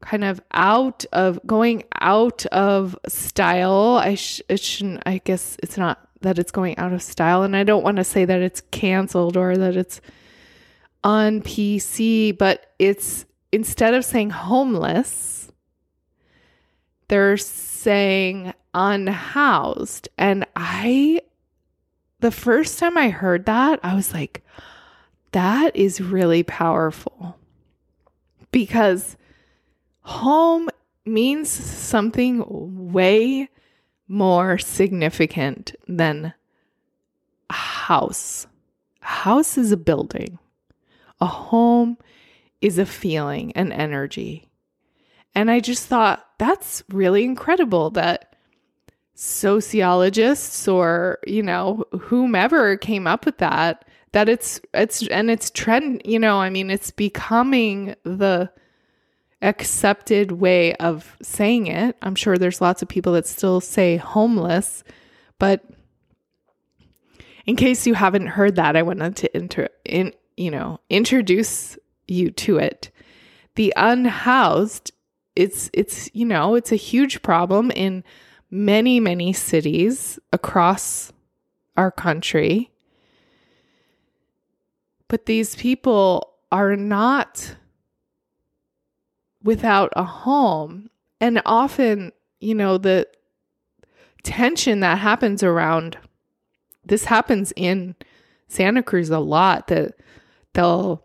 kind 0.07 0.23
of 0.23 0.39
out 0.51 1.03
of 1.11 1.37
going 1.45 1.83
out 1.99 2.45
of 2.47 2.97
style. 3.09 3.99
I 4.01 4.15
sh- 4.15 4.41
it 4.47 4.61
shouldn't. 4.61 5.03
I 5.05 5.19
guess 5.23 5.57
it's 5.61 5.77
not 5.77 5.99
that 6.21 6.39
it's 6.39 6.51
going 6.51 6.77
out 6.77 6.93
of 6.93 7.01
style, 7.01 7.43
and 7.43 7.55
I 7.55 7.63
don't 7.63 7.83
want 7.83 7.97
to 7.97 8.05
say 8.05 8.23
that 8.23 8.41
it's 8.41 8.61
canceled 8.71 9.35
or 9.35 9.57
that 9.57 9.75
it's 9.75 9.99
on 11.03 11.41
PC, 11.41 12.37
but 12.37 12.71
it's 12.79 13.25
instead 13.51 13.93
of 13.93 14.05
saying 14.05 14.29
homeless, 14.29 15.51
they're 17.09 17.37
saying 17.37 18.53
unhoused, 18.73 20.09
and 20.17 20.45
I. 20.55 21.21
The 22.19 22.31
first 22.31 22.79
time 22.79 22.97
I 22.97 23.09
heard 23.09 23.45
that, 23.45 23.79
I 23.83 23.93
was 23.93 24.11
like, 24.11 24.43
that 25.33 25.75
is 25.75 26.01
really 26.01 26.41
powerful 26.41 27.37
because 28.51 29.17
home 30.07 30.69
means 31.05 31.49
something 31.49 32.43
way 32.93 33.49
more 34.07 34.57
significant 34.57 35.75
than 35.85 36.33
a 37.49 37.53
house. 37.53 38.47
A 39.01 39.05
house 39.05 39.57
is 39.57 39.73
a 39.73 39.77
building, 39.77 40.39
a 41.19 41.25
home 41.25 41.97
is 42.61 42.77
a 42.77 42.85
feeling, 42.85 43.51
an 43.51 43.73
energy. 43.73 44.47
And 45.35 45.51
I 45.51 45.59
just 45.59 45.87
thought 45.87 46.25
that's 46.37 46.83
really 46.89 47.25
incredible 47.25 47.89
that 47.91 48.33
sociologists 49.13 50.69
or, 50.69 51.19
you 51.27 51.43
know, 51.43 51.83
whomever 51.99 52.77
came 52.77 53.07
up 53.07 53.25
with 53.25 53.39
that, 53.39 53.83
that 54.13 54.29
it's, 54.29 54.61
it's, 54.73 55.05
and 55.07 55.29
it's 55.29 55.51
trend, 55.51 56.01
you 56.05 56.17
know, 56.17 56.37
I 56.37 56.49
mean, 56.49 56.69
it's 56.69 56.91
becoming 56.91 57.93
the 58.03 58.49
accepted 59.41 60.31
way 60.31 60.73
of 60.75 61.15
saying 61.21 61.67
it. 61.67 61.95
I'm 62.01 62.15
sure 62.15 62.37
there's 62.37 62.61
lots 62.61 62.81
of 62.81 62.87
people 62.87 63.13
that 63.13 63.27
still 63.27 63.61
say 63.61 63.97
homeless, 63.97 64.83
but 65.39 65.63
in 67.45 67.55
case 67.55 67.87
you 67.87 67.93
haven't 67.93 68.27
heard 68.27 68.55
that, 68.55 68.75
I 68.75 68.81
wanted 68.81 69.15
to 69.17 69.37
inter, 69.37 69.69
in, 69.85 70.13
you 70.35 70.51
know, 70.51 70.79
introduce 70.89 71.77
you 72.07 72.31
to 72.31 72.57
it. 72.57 72.91
The 73.55 73.73
unhoused, 73.75 74.91
it's, 75.35 75.69
it's, 75.73 76.09
you 76.13 76.25
know, 76.25 76.55
it's 76.55 76.71
a 76.71 76.77
huge 76.77 77.21
problem 77.21 77.71
in 77.71 78.03
many, 78.51 78.99
many 78.99 79.33
cities 79.33 80.19
across 80.33 81.13
our 81.75 81.91
country. 81.91 82.71
But 85.07 85.25
these 85.25 85.55
people 85.55 86.33
are 86.51 86.75
not 86.75 87.55
without 89.47 89.93
a 89.95 90.03
home. 90.03 90.89
And 91.21 91.41
often, 91.45 92.11
you 92.41 92.53
know, 92.53 92.77
the 92.77 93.07
tension 94.21 94.81
that 94.81 94.99
happens 94.99 95.41
around 95.41 95.97
this 96.85 97.05
happens 97.05 97.53
in 97.55 97.95
Santa 98.49 98.83
Cruz 98.83 99.09
a 99.09 99.19
lot 99.19 99.67
that 99.67 99.93
they'll 100.53 101.01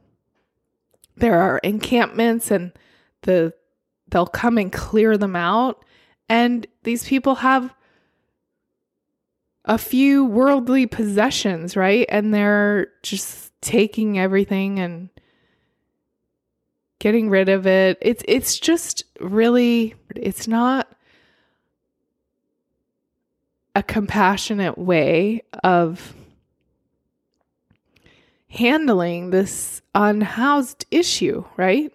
there 1.16 1.40
are 1.40 1.58
encampments 1.58 2.50
and 2.50 2.72
the 3.22 3.54
they'll 4.08 4.26
come 4.26 4.58
and 4.58 4.72
clear 4.72 5.16
them 5.16 5.36
out 5.36 5.84
and 6.28 6.66
these 6.82 7.04
people 7.04 7.36
have 7.36 7.72
a 9.64 9.78
few 9.78 10.24
worldly 10.24 10.86
possessions, 10.86 11.76
right? 11.76 12.06
And 12.08 12.34
they're 12.34 12.88
just 13.04 13.52
taking 13.60 14.18
everything 14.18 14.80
and 14.80 15.10
getting 17.02 17.28
rid 17.28 17.48
of 17.48 17.66
it. 17.66 17.98
It's 18.00 18.22
it's 18.28 18.56
just 18.60 19.02
really 19.18 19.96
it's 20.14 20.46
not 20.46 20.88
a 23.74 23.82
compassionate 23.82 24.78
way 24.78 25.42
of 25.64 26.14
handling 28.48 29.30
this 29.30 29.82
unhoused 29.96 30.86
issue, 30.92 31.44
right? 31.56 31.92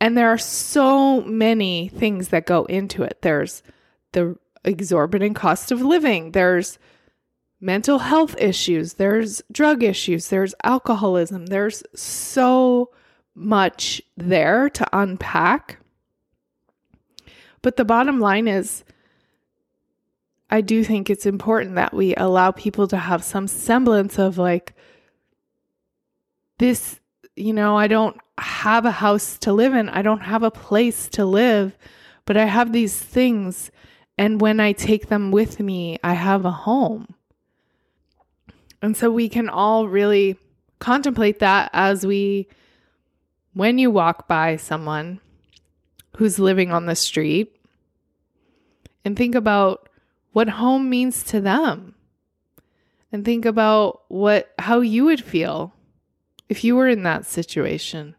And 0.00 0.18
there 0.18 0.30
are 0.30 0.38
so 0.38 1.20
many 1.20 1.86
things 1.86 2.30
that 2.30 2.46
go 2.46 2.64
into 2.64 3.04
it. 3.04 3.18
There's 3.22 3.62
the 4.10 4.36
exorbitant 4.64 5.36
cost 5.36 5.70
of 5.70 5.80
living, 5.82 6.32
there's 6.32 6.80
mental 7.60 8.00
health 8.00 8.34
issues, 8.40 8.94
there's 8.94 9.40
drug 9.52 9.84
issues, 9.84 10.30
there's 10.30 10.54
alcoholism, 10.64 11.46
there's 11.46 11.84
so 11.94 12.90
much 13.36 14.02
there 14.16 14.68
to 14.70 14.86
unpack. 14.92 15.78
But 17.62 17.76
the 17.76 17.84
bottom 17.84 18.18
line 18.18 18.48
is, 18.48 18.82
I 20.48 20.60
do 20.60 20.82
think 20.84 21.10
it's 21.10 21.26
important 21.26 21.74
that 21.74 21.92
we 21.92 22.14
allow 22.14 22.50
people 22.52 22.86
to 22.88 22.96
have 22.96 23.22
some 23.22 23.46
semblance 23.46 24.18
of 24.18 24.38
like, 24.38 24.74
this, 26.58 27.00
you 27.34 27.52
know, 27.52 27.76
I 27.76 27.86
don't 27.86 28.16
have 28.38 28.86
a 28.86 28.90
house 28.90 29.38
to 29.38 29.52
live 29.52 29.74
in. 29.74 29.88
I 29.88 30.02
don't 30.02 30.20
have 30.20 30.42
a 30.42 30.50
place 30.50 31.08
to 31.10 31.24
live, 31.24 31.76
but 32.24 32.36
I 32.36 32.46
have 32.46 32.72
these 32.72 32.98
things. 32.98 33.70
And 34.16 34.40
when 34.40 34.60
I 34.60 34.72
take 34.72 35.08
them 35.08 35.30
with 35.30 35.60
me, 35.60 35.98
I 36.02 36.14
have 36.14 36.44
a 36.44 36.50
home. 36.50 37.14
And 38.80 38.96
so 38.96 39.10
we 39.10 39.28
can 39.28 39.48
all 39.48 39.88
really 39.88 40.38
contemplate 40.78 41.40
that 41.40 41.70
as 41.72 42.06
we, 42.06 42.48
when 43.56 43.78
you 43.78 43.90
walk 43.90 44.28
by 44.28 44.54
someone 44.54 45.18
who's 46.18 46.38
living 46.38 46.70
on 46.70 46.84
the 46.84 46.94
street, 46.94 47.58
and 49.02 49.16
think 49.16 49.34
about 49.34 49.88
what 50.32 50.46
home 50.50 50.90
means 50.90 51.22
to 51.22 51.40
them. 51.40 51.94
And 53.10 53.24
think 53.24 53.46
about 53.46 54.02
what 54.08 54.52
how 54.58 54.80
you 54.80 55.06
would 55.06 55.24
feel 55.24 55.72
if 56.50 56.64
you 56.64 56.76
were 56.76 56.86
in 56.86 57.02
that 57.04 57.24
situation 57.24 58.14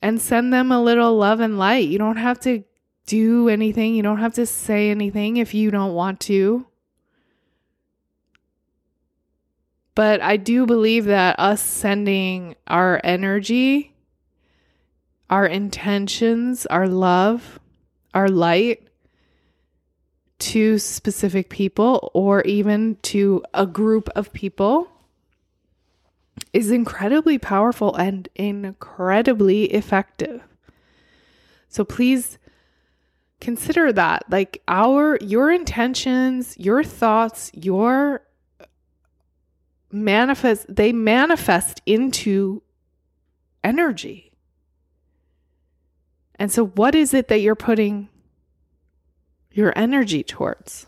and 0.00 0.22
send 0.22 0.50
them 0.50 0.72
a 0.72 0.82
little 0.82 1.14
love 1.14 1.40
and 1.40 1.58
light. 1.58 1.86
You 1.86 1.98
don't 1.98 2.16
have 2.16 2.40
to 2.40 2.64
do 3.04 3.50
anything, 3.50 3.94
you 3.94 4.02
don't 4.02 4.20
have 4.20 4.34
to 4.34 4.46
say 4.46 4.90
anything 4.90 5.36
if 5.36 5.52
you 5.52 5.70
don't 5.70 5.92
want 5.92 6.18
to. 6.20 6.66
But 9.94 10.20
I 10.20 10.36
do 10.36 10.66
believe 10.66 11.04
that 11.04 11.38
us 11.38 11.60
sending 11.60 12.56
our 12.66 13.00
energy, 13.04 13.94
our 15.30 15.46
intentions, 15.46 16.66
our 16.66 16.88
love, 16.88 17.60
our 18.12 18.28
light 18.28 18.88
to 20.38 20.78
specific 20.78 21.48
people 21.48 22.10
or 22.12 22.42
even 22.42 22.96
to 23.02 23.42
a 23.54 23.66
group 23.66 24.08
of 24.16 24.32
people 24.32 24.90
is 26.52 26.70
incredibly 26.70 27.38
powerful 27.38 27.94
and 27.94 28.28
incredibly 28.34 29.64
effective. 29.66 30.42
So 31.68 31.84
please 31.84 32.38
consider 33.40 33.92
that 33.92 34.24
like 34.30 34.62
our 34.68 35.18
your 35.20 35.50
intentions, 35.50 36.56
your 36.58 36.82
thoughts, 36.82 37.50
your 37.54 38.22
manifest 39.94 40.66
they 40.68 40.92
manifest 40.92 41.80
into 41.86 42.62
energy. 43.62 44.32
And 46.36 46.50
so 46.50 46.66
what 46.66 46.94
is 46.94 47.14
it 47.14 47.28
that 47.28 47.40
you're 47.40 47.54
putting 47.54 48.08
your 49.52 49.72
energy 49.76 50.22
towards? 50.22 50.86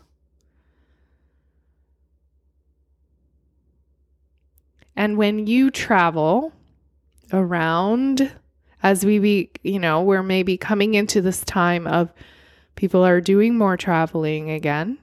And 4.95 5.17
when 5.17 5.47
you 5.47 5.69
travel 5.69 6.51
around, 7.31 8.31
as 8.81 9.05
we 9.05 9.19
be, 9.19 9.51
you 9.63 9.79
know, 9.79 10.01
we're 10.01 10.23
maybe 10.23 10.57
coming 10.57 10.95
into 10.95 11.21
this 11.21 11.41
time 11.41 11.87
of 11.87 12.11
people 12.75 13.05
are 13.05 13.21
doing 13.21 13.57
more 13.57 13.77
traveling 13.77 14.49
again, 14.49 14.97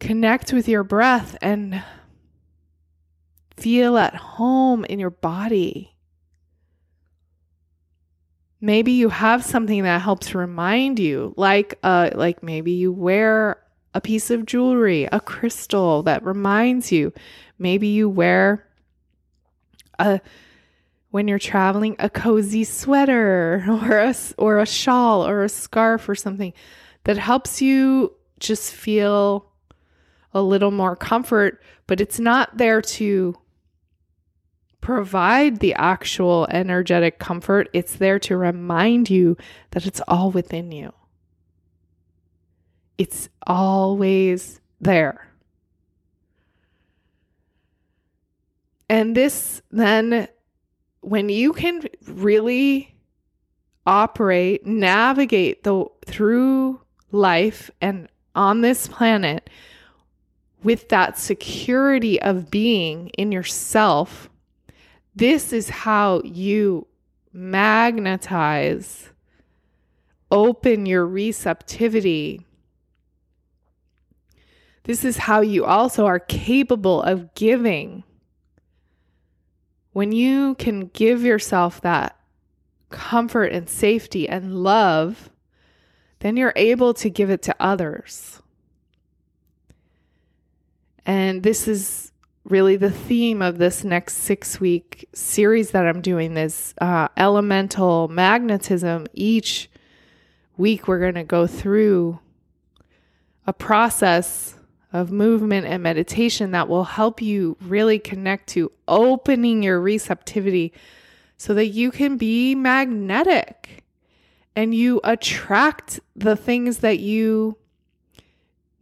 connect 0.00 0.52
with 0.52 0.66
your 0.66 0.82
breath 0.82 1.36
and 1.40 1.82
feel 3.56 3.96
at 3.96 4.16
home 4.16 4.84
in 4.86 4.98
your 4.98 5.10
body. 5.10 5.94
Maybe 8.60 8.92
you 8.92 9.10
have 9.10 9.44
something 9.44 9.84
that 9.84 10.02
helps 10.02 10.34
remind 10.34 10.98
you, 10.98 11.34
like 11.36 11.78
uh 11.82 12.10
like 12.14 12.42
maybe 12.42 12.72
you 12.72 12.92
wear 12.92 13.62
a 13.94 14.00
piece 14.00 14.30
of 14.30 14.46
jewelry, 14.46 15.04
a 15.04 15.20
crystal 15.20 16.02
that 16.02 16.24
reminds 16.24 16.90
you. 16.90 17.12
Maybe 17.58 17.88
you 17.88 18.08
wear 18.08 18.66
a 19.98 20.20
when 21.10 21.26
you're 21.26 21.38
traveling 21.38 21.96
a 21.98 22.08
cozy 22.08 22.64
sweater 22.64 23.64
or 23.68 23.98
a 23.98 24.14
or 24.38 24.58
a 24.58 24.66
shawl 24.66 25.26
or 25.26 25.44
a 25.44 25.48
scarf 25.48 26.08
or 26.08 26.14
something 26.14 26.52
that 27.04 27.18
helps 27.18 27.60
you 27.62 28.14
just 28.38 28.72
feel 28.72 29.49
a 30.32 30.42
little 30.42 30.70
more 30.70 30.96
comfort, 30.96 31.62
but 31.86 32.00
it's 32.00 32.20
not 32.20 32.56
there 32.56 32.80
to 32.80 33.36
provide 34.80 35.58
the 35.58 35.74
actual 35.74 36.46
energetic 36.50 37.18
comfort. 37.18 37.68
It's 37.72 37.96
there 37.96 38.18
to 38.20 38.36
remind 38.36 39.10
you 39.10 39.36
that 39.72 39.86
it's 39.86 40.00
all 40.08 40.30
within 40.30 40.72
you. 40.72 40.92
It's 42.96 43.28
always 43.46 44.60
there. 44.80 45.26
And 48.88 49.16
this 49.16 49.62
then, 49.70 50.28
when 51.00 51.28
you 51.28 51.52
can 51.52 51.82
really 52.06 52.94
operate, 53.86 54.66
navigate 54.66 55.62
the 55.62 55.86
through 56.06 56.80
life 57.12 57.70
and 57.80 58.08
on 58.34 58.60
this 58.60 58.88
planet 58.88 59.48
with 60.62 60.88
that 60.90 61.18
security 61.18 62.20
of 62.20 62.50
being 62.50 63.08
in 63.10 63.32
yourself, 63.32 64.28
this 65.14 65.52
is 65.52 65.70
how 65.70 66.20
you 66.24 66.86
magnetize, 67.32 69.10
open 70.30 70.86
your 70.86 71.06
receptivity 71.06 72.46
this 74.84 75.04
is 75.04 75.18
how 75.18 75.40
you 75.40 75.64
also 75.64 76.06
are 76.06 76.18
capable 76.18 77.02
of 77.02 77.34
giving. 77.34 78.02
When 79.92 80.12
you 80.12 80.54
can 80.56 80.86
give 80.86 81.22
yourself 81.22 81.80
that 81.82 82.16
comfort 82.88 83.52
and 83.52 83.68
safety 83.68 84.28
and 84.28 84.62
love, 84.64 85.30
then 86.20 86.36
you're 86.36 86.52
able 86.56 86.94
to 86.94 87.10
give 87.10 87.30
it 87.30 87.42
to 87.42 87.56
others. 87.60 88.39
And 91.06 91.42
this 91.42 91.66
is 91.66 92.12
really 92.44 92.76
the 92.76 92.90
theme 92.90 93.42
of 93.42 93.58
this 93.58 93.84
next 93.84 94.16
six 94.18 94.60
week 94.60 95.08
series 95.12 95.70
that 95.72 95.86
I'm 95.86 96.00
doing 96.00 96.34
this 96.34 96.74
uh, 96.80 97.08
elemental 97.16 98.08
magnetism. 98.08 99.06
Each 99.12 99.70
week, 100.56 100.88
we're 100.88 101.00
going 101.00 101.14
to 101.14 101.24
go 101.24 101.46
through 101.46 102.18
a 103.46 103.52
process 103.52 104.56
of 104.92 105.12
movement 105.12 105.66
and 105.66 105.82
meditation 105.82 106.50
that 106.50 106.68
will 106.68 106.84
help 106.84 107.22
you 107.22 107.56
really 107.60 107.98
connect 107.98 108.48
to 108.48 108.72
opening 108.88 109.62
your 109.62 109.80
receptivity 109.80 110.72
so 111.36 111.54
that 111.54 111.68
you 111.68 111.90
can 111.90 112.16
be 112.16 112.54
magnetic 112.54 113.84
and 114.56 114.74
you 114.74 115.00
attract 115.04 116.00
the 116.16 116.36
things 116.36 116.78
that 116.78 116.98
you 116.98 117.56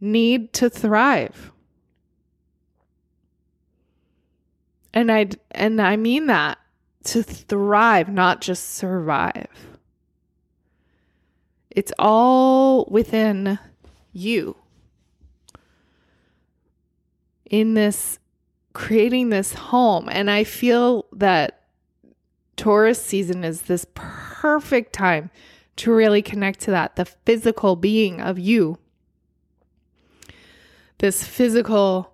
need 0.01 0.51
to 0.53 0.69
thrive. 0.69 1.51
And 4.99 5.09
I 5.09 5.29
and 5.51 5.81
I 5.81 5.95
mean 5.95 6.27
that 6.27 6.57
to 7.05 7.23
thrive, 7.23 8.09
not 8.09 8.41
just 8.41 8.75
survive. 8.75 9.47
It's 11.69 11.93
all 11.97 12.85
within 12.91 13.59
you. 14.11 14.57
In 17.45 17.75
this 17.75 18.19
creating 18.73 19.29
this 19.29 19.53
home 19.53 20.09
and 20.11 20.29
I 20.29 20.43
feel 20.43 21.05
that 21.13 21.61
Taurus 22.57 23.01
season 23.01 23.45
is 23.45 23.61
this 23.61 23.85
perfect 23.93 24.91
time 24.91 25.31
to 25.77 25.93
really 25.93 26.21
connect 26.21 26.59
to 26.61 26.71
that, 26.71 26.97
the 26.97 27.05
physical 27.05 27.77
being 27.77 28.19
of 28.19 28.37
you. 28.37 28.77
This 30.97 31.23
physical 31.23 32.08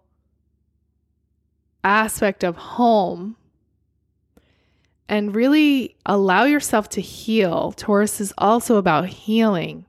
aspect 1.86 2.44
of 2.44 2.58
home 2.58 3.38
and 5.08 5.36
really 5.36 5.96
allow 6.06 6.44
yourself 6.44 6.90
to 6.90 7.00
heal. 7.00 7.72
Taurus 7.72 8.20
is 8.20 8.34
also 8.38 8.78
about 8.78 9.06
healing, 9.08 9.86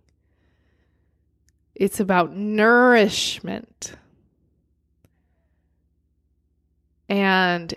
it's 1.75 1.99
about 1.99 2.35
nourishment. 2.37 3.95
And 7.09 7.73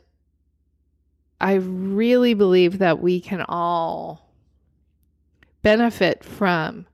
I 1.40 1.54
really 1.54 2.34
believe 2.34 2.80
that 2.80 3.00
we 3.00 3.22
can 3.22 3.46
all 3.48 4.34
benefit 5.62 6.24
from 6.24 6.88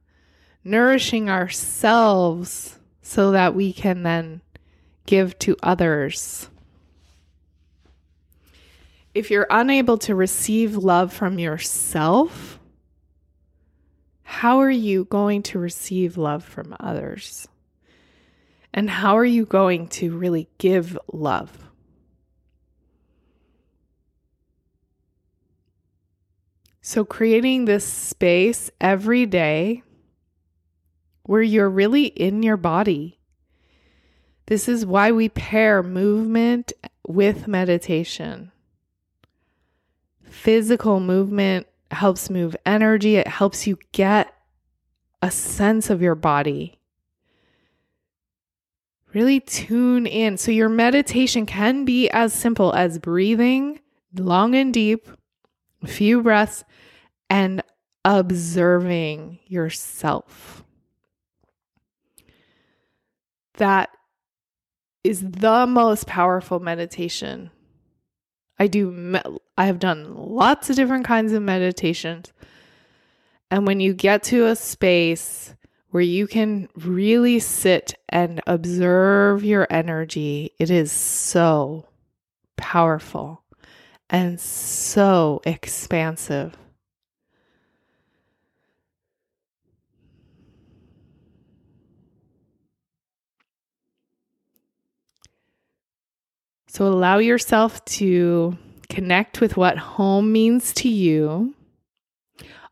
nourishing 0.64 1.30
ourselves 1.30 2.78
so 3.02 3.32
that 3.32 3.56
we 3.56 3.72
can 3.72 4.04
then 4.04 4.42
give 5.06 5.40
to 5.40 5.56
others 5.64 6.50
if 9.16 9.32
you're 9.32 9.48
unable 9.50 9.98
to 9.98 10.14
receive 10.14 10.76
love 10.76 11.14
from 11.14 11.40
yourself, 11.40 12.60
how 14.24 14.60
are 14.60 14.70
you 14.70 15.06
going 15.06 15.42
to 15.42 15.58
receive 15.58 16.18
love 16.18 16.44
from 16.44 16.76
others? 16.82 17.48
And 18.74 18.90
how 18.90 19.18
are 19.18 19.26
you 19.26 19.46
going 19.46 19.88
to 19.88 20.16
really 20.16 20.50
give 20.58 21.00
love? 21.14 21.50
So, 26.82 27.06
creating 27.06 27.66
this 27.66 27.86
space 27.86 28.70
every 28.82 29.26
day 29.26 29.82
where 31.24 31.42
you're 31.42 31.70
really 31.70 32.06
in 32.06 32.44
your 32.44 32.58
body. 32.58 33.18
This 34.48 34.68
is 34.68 34.86
why 34.86 35.12
we 35.12 35.30
pair 35.30 35.82
movement 35.82 36.74
with 37.08 37.48
meditation 37.48 38.52
physical 40.30 41.00
movement 41.00 41.68
helps 41.92 42.30
move 42.30 42.56
energy, 42.66 43.16
it 43.16 43.28
helps 43.28 43.68
you 43.68 43.78
get 43.92 44.34
a 45.22 45.32
sense 45.32 45.90
of 45.90 46.02
your 46.02 46.16
body. 46.16 46.80
Really 49.14 49.40
tune 49.40 50.06
in. 50.06 50.38
So, 50.38 50.52
your 50.52 50.68
meditation 50.68 51.46
can 51.46 51.86
be 51.86 52.10
as 52.10 52.34
simple 52.34 52.74
as 52.74 53.00
breathing 53.00 53.80
long 54.14 54.56
and 54.56 54.74
deep, 54.74 55.08
a 55.82 55.88
few 55.88 56.22
breaths, 56.22 56.64
and 57.30 57.64
observing 58.04 59.40
yourself. 59.48 60.64
That 63.58 63.90
is 65.04 65.22
the 65.22 65.66
most 65.66 66.08
powerful 66.08 66.60
meditation 66.60 67.52
I 68.58 68.68
do, 68.68 69.20
I 69.58 69.66
have 69.66 69.80
done 69.80 70.16
lots 70.16 70.70
of 70.70 70.76
different 70.76 71.06
kinds 71.06 71.34
of 71.34 71.42
meditations. 71.42 72.32
And 73.52 73.68
when 73.68 73.80
you 73.80 73.94
get 73.94 74.24
to 74.24 74.46
a 74.48 74.56
space 74.56 75.54
where 75.90 76.04
you 76.04 76.28
can 76.28 76.68
really 76.76 77.40
sit 77.40 77.96
and 78.10 78.42
observe 78.48 79.44
your 79.44 79.68
energy, 79.70 80.52
it 80.60 80.70
is 80.70 80.92
so 80.92 81.88
powerful 82.58 83.44
and 84.10 84.40
so 84.40 85.42
expansive. 85.46 86.58
So 96.76 96.86
allow 96.90 97.20
yourself 97.20 97.86
to 97.86 98.58
connect 98.90 99.40
with 99.40 99.56
what 99.56 99.78
home 99.78 100.34
means 100.34 100.74
to 100.74 100.90
you. 100.90 101.56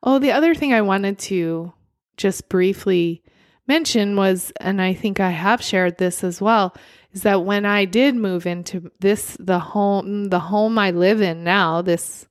Oh, 0.04 0.20
the 0.20 0.34
other 0.34 0.54
thing 0.54 0.74
I 0.74 0.82
wanted 0.82 1.18
to 1.20 1.72
just 2.18 2.50
briefly 2.50 3.24
mention 3.66 4.18
was, 4.18 4.52
and 4.60 4.82
I 4.82 4.94
think 4.94 5.22
I 5.22 5.30
have 5.30 5.62
shared 5.62 6.00
this 6.00 6.22
as 6.22 6.42
well, 6.42 6.76
is 7.14 7.22
that 7.22 7.46
when 7.46 7.66
I 7.66 7.86
did 7.86 8.18
move 8.18 8.46
into 8.46 8.92
this, 9.00 9.38
the 9.40 9.60
home, 9.60 10.26
the 10.26 10.40
home 10.40 10.78
I 10.78 10.92
live 10.92 11.22
in 11.22 11.46
now, 11.46 11.82
this 11.82 12.28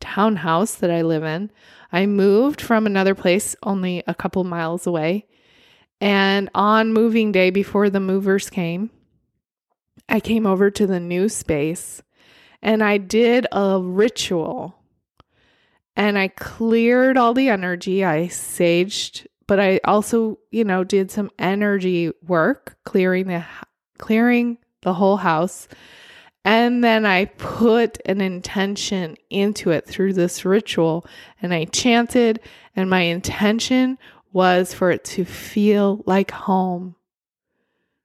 townhouse 0.00 0.76
that 0.76 0.90
I 0.90 1.02
live 1.02 1.24
in, 1.24 1.50
I 1.92 2.06
moved 2.06 2.62
from 2.62 2.86
another 2.86 3.14
place 3.14 3.54
only 3.62 4.02
a 4.06 4.14
couple 4.14 4.44
miles 4.44 4.86
away. 4.86 5.26
And 6.00 6.48
on 6.54 6.94
moving 6.94 7.32
day, 7.32 7.50
before 7.50 7.90
the 7.90 8.00
movers 8.00 8.48
came, 8.48 8.88
I 10.08 10.20
came 10.20 10.46
over 10.46 10.70
to 10.70 10.86
the 10.86 11.00
new 11.00 11.28
space 11.28 12.02
and 12.62 12.82
I 12.82 12.98
did 12.98 13.46
a 13.52 13.80
ritual 13.80 14.76
and 15.96 16.18
I 16.18 16.28
cleared 16.28 17.16
all 17.16 17.34
the 17.34 17.48
energy. 17.48 18.04
I 18.04 18.26
saged, 18.26 19.26
but 19.46 19.58
I 19.58 19.80
also, 19.84 20.38
you 20.50 20.64
know, 20.64 20.84
did 20.84 21.10
some 21.10 21.30
energy 21.38 22.12
work, 22.26 22.76
clearing 22.84 23.28
the 23.28 23.44
clearing 23.98 24.58
the 24.82 24.94
whole 24.94 25.16
house. 25.16 25.68
And 26.44 26.84
then 26.84 27.04
I 27.04 27.24
put 27.24 27.98
an 28.06 28.20
intention 28.20 29.16
into 29.30 29.70
it 29.70 29.86
through 29.86 30.12
this 30.12 30.44
ritual 30.44 31.04
and 31.42 31.52
I 31.52 31.64
chanted 31.64 32.40
and 32.76 32.88
my 32.88 33.00
intention 33.00 33.98
was 34.32 34.72
for 34.72 34.90
it 34.90 35.02
to 35.04 35.24
feel 35.24 36.04
like 36.06 36.30
home 36.30 36.94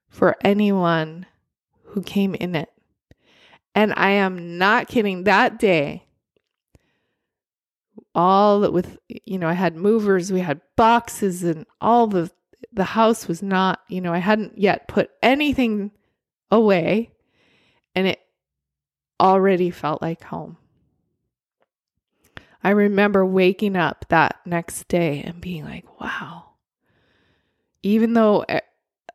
for 0.08 0.36
anyone 0.42 1.26
who 1.92 2.02
came 2.02 2.34
in 2.34 2.54
it. 2.54 2.70
And 3.74 3.92
I 3.96 4.10
am 4.10 4.58
not 4.58 4.88
kidding. 4.88 5.24
That 5.24 5.58
day, 5.58 6.04
all 8.14 8.70
with, 8.70 8.98
you 9.08 9.38
know, 9.38 9.48
I 9.48 9.54
had 9.54 9.76
movers, 9.76 10.32
we 10.32 10.40
had 10.40 10.60
boxes, 10.76 11.42
and 11.42 11.66
all 11.80 12.06
the, 12.06 12.30
the 12.72 12.84
house 12.84 13.28
was 13.28 13.42
not, 13.42 13.80
you 13.88 14.00
know, 14.00 14.12
I 14.12 14.18
hadn't 14.18 14.58
yet 14.58 14.88
put 14.88 15.10
anything 15.22 15.90
away. 16.50 17.10
And 17.94 18.06
it 18.06 18.20
already 19.20 19.70
felt 19.70 20.00
like 20.00 20.24
home. 20.24 20.56
I 22.64 22.70
remember 22.70 23.26
waking 23.26 23.76
up 23.76 24.06
that 24.08 24.40
next 24.46 24.88
day 24.88 25.22
and 25.22 25.40
being 25.40 25.64
like, 25.64 26.00
wow. 26.00 26.44
Even 27.82 28.14
though 28.14 28.44
eh, 28.48 28.60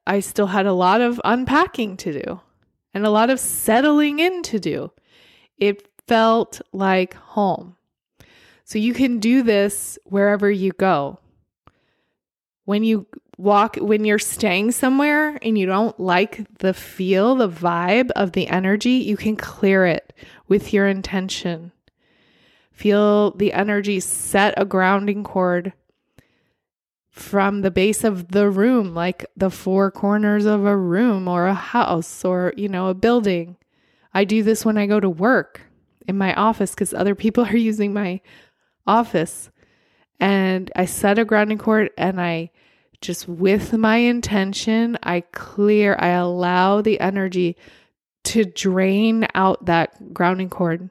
I 0.05 0.19
still 0.19 0.47
had 0.47 0.65
a 0.65 0.73
lot 0.73 1.01
of 1.01 1.21
unpacking 1.23 1.97
to 1.97 2.23
do, 2.23 2.41
and 2.93 3.05
a 3.05 3.09
lot 3.09 3.29
of 3.29 3.39
settling 3.39 4.19
in 4.19 4.43
to 4.43 4.59
do. 4.59 4.91
It 5.57 5.87
felt 6.07 6.61
like 6.71 7.13
home. 7.15 7.75
So 8.63 8.79
you 8.79 8.93
can 8.93 9.19
do 9.19 9.43
this 9.43 9.97
wherever 10.05 10.49
you 10.49 10.71
go. 10.73 11.19
When 12.65 12.83
you 12.83 13.07
walk, 13.37 13.77
when 13.77 14.03
you're 14.03 14.19
staying 14.19 14.71
somewhere 14.71 15.37
and 15.41 15.57
you 15.57 15.65
don't 15.65 15.97
like 15.99 16.57
the 16.59 16.73
feel, 16.73 17.35
the 17.35 17.49
vibe 17.49 18.11
of 18.11 18.33
the 18.33 18.47
energy, 18.47 18.91
you 18.91 19.15
can 19.15 19.35
clear 19.35 19.85
it 19.85 20.13
with 20.47 20.73
your 20.73 20.87
intention. 20.87 21.71
Feel 22.71 23.31
the 23.31 23.53
energy 23.53 23.99
set 23.99 24.53
a 24.57 24.65
grounding 24.65 25.23
cord 25.23 25.73
from 27.17 27.61
the 27.61 27.71
base 27.71 28.03
of 28.03 28.29
the 28.29 28.49
room, 28.49 28.93
like 28.93 29.25
the 29.35 29.49
four 29.49 29.91
corners 29.91 30.45
of 30.45 30.65
a 30.65 30.77
room 30.77 31.27
or 31.27 31.47
a 31.47 31.53
house 31.53 32.23
or, 32.23 32.53
you 32.55 32.69
know, 32.69 32.87
a 32.87 32.93
building. 32.93 33.57
I 34.13 34.23
do 34.23 34.43
this 34.43 34.63
when 34.63 34.77
I 34.77 34.85
go 34.85 34.99
to 34.99 35.09
work 35.09 35.61
in 36.07 36.17
my 36.17 36.33
office 36.35 36.71
because 36.71 36.93
other 36.93 37.15
people 37.15 37.43
are 37.47 37.57
using 37.57 37.93
my 37.93 38.21
office. 38.85 39.49
And 40.19 40.71
I 40.75 40.85
set 40.85 41.19
a 41.19 41.25
grounding 41.25 41.57
cord 41.57 41.91
and 41.97 42.19
I 42.19 42.51
just 43.01 43.27
with 43.27 43.73
my 43.73 43.97
intention, 43.97 44.97
I 45.03 45.21
clear, 45.21 45.95
I 45.99 46.09
allow 46.09 46.81
the 46.81 46.99
energy 46.99 47.55
to 48.25 48.43
drain 48.43 49.27
out 49.35 49.65
that 49.65 50.13
grounding 50.13 50.49
cord 50.49 50.89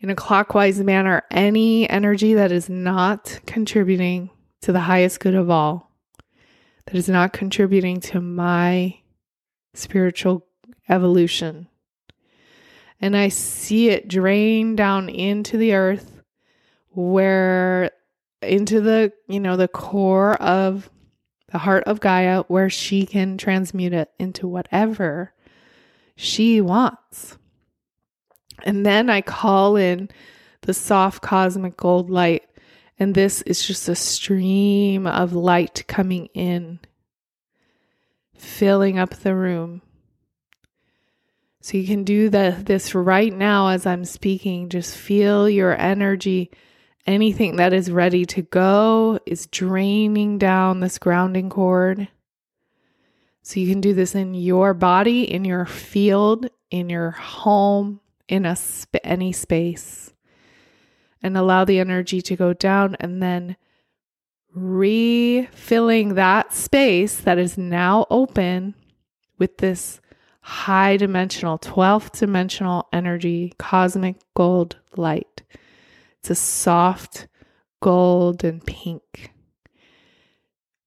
in 0.00 0.08
a 0.10 0.14
clockwise 0.14 0.80
manner 0.80 1.22
any 1.30 1.88
energy 1.88 2.34
that 2.34 2.50
is 2.50 2.68
not 2.68 3.38
contributing 3.46 4.30
to 4.62 4.72
the 4.72 4.80
highest 4.80 5.20
good 5.20 5.34
of 5.34 5.50
all, 5.50 5.90
that 6.86 6.94
is 6.94 7.08
not 7.08 7.32
contributing 7.32 8.00
to 8.00 8.20
my 8.20 8.98
spiritual 9.74 10.46
evolution. 10.88 11.68
And 13.00 13.16
I 13.16 13.28
see 13.28 13.88
it 13.88 14.08
drain 14.08 14.76
down 14.76 15.08
into 15.08 15.56
the 15.56 15.74
earth 15.74 16.22
where 16.90 17.92
into 18.42 18.80
the, 18.80 19.12
you 19.28 19.40
know, 19.40 19.56
the 19.56 19.68
core 19.68 20.34
of 20.42 20.90
the 21.52 21.58
heart 21.58 21.84
of 21.84 22.00
Gaia 22.00 22.42
where 22.48 22.70
she 22.70 23.06
can 23.06 23.38
transmute 23.38 23.92
it 23.92 24.10
into 24.18 24.46
whatever 24.46 25.32
she 26.16 26.60
wants. 26.60 27.38
And 28.64 28.84
then 28.84 29.08
I 29.08 29.22
call 29.22 29.76
in 29.76 30.10
the 30.62 30.74
soft 30.74 31.22
cosmic 31.22 31.76
gold 31.76 32.10
light. 32.10 32.44
And 33.00 33.14
this 33.14 33.40
is 33.42 33.66
just 33.66 33.88
a 33.88 33.94
stream 33.94 35.06
of 35.06 35.32
light 35.32 35.84
coming 35.88 36.26
in, 36.34 36.80
filling 38.34 38.98
up 38.98 39.14
the 39.14 39.34
room. 39.34 39.80
So 41.62 41.78
you 41.78 41.86
can 41.86 42.04
do 42.04 42.28
the, 42.28 42.54
this 42.62 42.94
right 42.94 43.32
now 43.32 43.68
as 43.68 43.86
I'm 43.86 44.04
speaking. 44.04 44.68
Just 44.68 44.94
feel 44.94 45.48
your 45.48 45.74
energy. 45.80 46.50
Anything 47.06 47.56
that 47.56 47.72
is 47.72 47.90
ready 47.90 48.26
to 48.26 48.42
go 48.42 49.18
is 49.24 49.46
draining 49.46 50.36
down 50.36 50.80
this 50.80 50.98
grounding 50.98 51.48
cord. 51.48 52.06
So 53.42 53.60
you 53.60 53.68
can 53.70 53.80
do 53.80 53.94
this 53.94 54.14
in 54.14 54.34
your 54.34 54.74
body, 54.74 55.22
in 55.22 55.46
your 55.46 55.64
field, 55.64 56.50
in 56.70 56.90
your 56.90 57.12
home, 57.12 58.00
in 58.28 58.44
a 58.44 58.56
sp- 58.60 59.00
any 59.04 59.32
space 59.32 60.12
and 61.22 61.36
allow 61.36 61.64
the 61.64 61.78
energy 61.78 62.22
to 62.22 62.36
go 62.36 62.52
down 62.52 62.96
and 63.00 63.22
then 63.22 63.56
refilling 64.52 66.14
that 66.14 66.52
space 66.52 67.16
that 67.16 67.38
is 67.38 67.56
now 67.56 68.06
open 68.10 68.74
with 69.38 69.58
this 69.58 70.00
high 70.40 70.96
dimensional 70.96 71.58
12th 71.58 72.18
dimensional 72.18 72.88
energy 72.92 73.52
cosmic 73.58 74.16
gold 74.34 74.76
light. 74.96 75.42
It's 76.18 76.30
a 76.30 76.34
soft 76.34 77.28
gold 77.80 78.42
and 78.44 78.64
pink. 78.64 79.32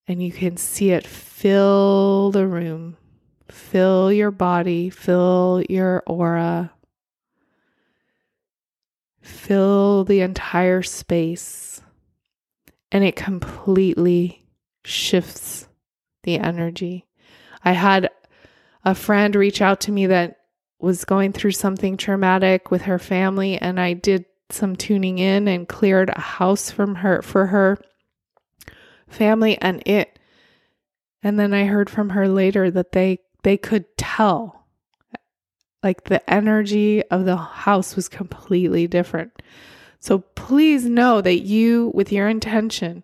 And 0.07 0.21
you 0.21 0.31
can 0.31 0.57
see 0.57 0.91
it 0.91 1.07
fill 1.07 2.31
the 2.31 2.45
room 2.45 2.97
fill 3.53 4.11
your 4.11 4.31
body 4.31 4.89
fill 4.89 5.63
your 5.69 6.03
aura 6.07 6.71
fill 9.23 10.03
the 10.03 10.21
entire 10.21 10.83
space 10.83 11.81
and 12.91 13.03
it 13.03 13.15
completely 13.15 14.45
shifts 14.85 15.67
the 16.23 16.37
energy. 16.37 17.07
I 17.63 17.71
had 17.71 18.09
a 18.85 18.93
friend 18.93 19.35
reach 19.35 19.61
out 19.61 19.81
to 19.81 19.91
me 19.91 20.07
that 20.07 20.37
was 20.79 21.05
going 21.05 21.31
through 21.31 21.51
something 21.51 21.95
traumatic 21.95 22.69
with 22.69 22.83
her 22.83 22.99
family 22.99 23.57
and 23.57 23.79
I 23.79 23.93
did 23.93 24.25
some 24.49 24.75
tuning 24.75 25.17
in 25.17 25.47
and 25.47 25.67
cleared 25.67 26.09
a 26.09 26.19
house 26.19 26.69
from 26.69 26.95
her 26.95 27.21
for 27.21 27.47
her 27.47 27.79
family 29.07 29.57
and 29.59 29.81
it 29.85 30.19
and 31.23 31.39
then 31.39 31.53
I 31.53 31.65
heard 31.65 31.89
from 31.89 32.09
her 32.09 32.27
later 32.27 32.69
that 32.69 32.91
they 32.91 33.19
they 33.43 33.57
could 33.57 33.85
tell 33.97 34.62
like 35.83 36.05
the 36.05 36.27
energy 36.31 37.03
of 37.09 37.25
the 37.25 37.35
house 37.35 37.95
was 37.95 38.07
completely 38.07 38.87
different. 38.87 39.41
So 39.99 40.19
please 40.35 40.85
know 40.85 41.21
that 41.21 41.41
you, 41.41 41.91
with 41.93 42.11
your 42.11 42.27
intention, 42.27 43.03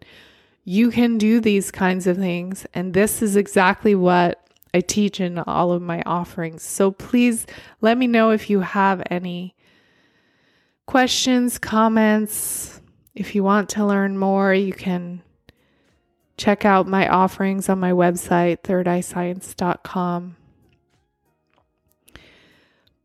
you 0.64 0.92
can 0.92 1.18
do 1.18 1.40
these 1.40 1.72
kinds 1.72 2.08
of 2.08 2.18
things. 2.18 2.66
And 2.74 2.94
this 2.94 3.22
is 3.22 3.36
exactly 3.36 3.96
what 3.96 4.46
I 4.74 4.82
teach 4.82 5.20
in 5.20 5.40
all 5.40 5.72
of 5.72 5.82
my 5.82 6.02
offerings. 6.06 6.64
So 6.64 6.92
please 6.92 7.48
let 7.82 7.98
me 7.98 8.08
know 8.08 8.32
if 8.32 8.50
you 8.50 8.62
have 8.62 9.02
any 9.10 9.56
questions, 10.86 11.58
comments. 11.58 12.82
If 13.16 13.34
you 13.34 13.44
want 13.44 13.70
to 13.70 13.86
learn 13.86 14.18
more, 14.18 14.54
you 14.54 14.74
can 14.74 15.24
check 16.38 16.66
out 16.66 16.88
my 16.88 17.08
offerings 17.08 17.70
on 17.70 17.80
my 17.80 17.92
website, 17.92 18.62
thirdeyescience.com. 18.62 20.36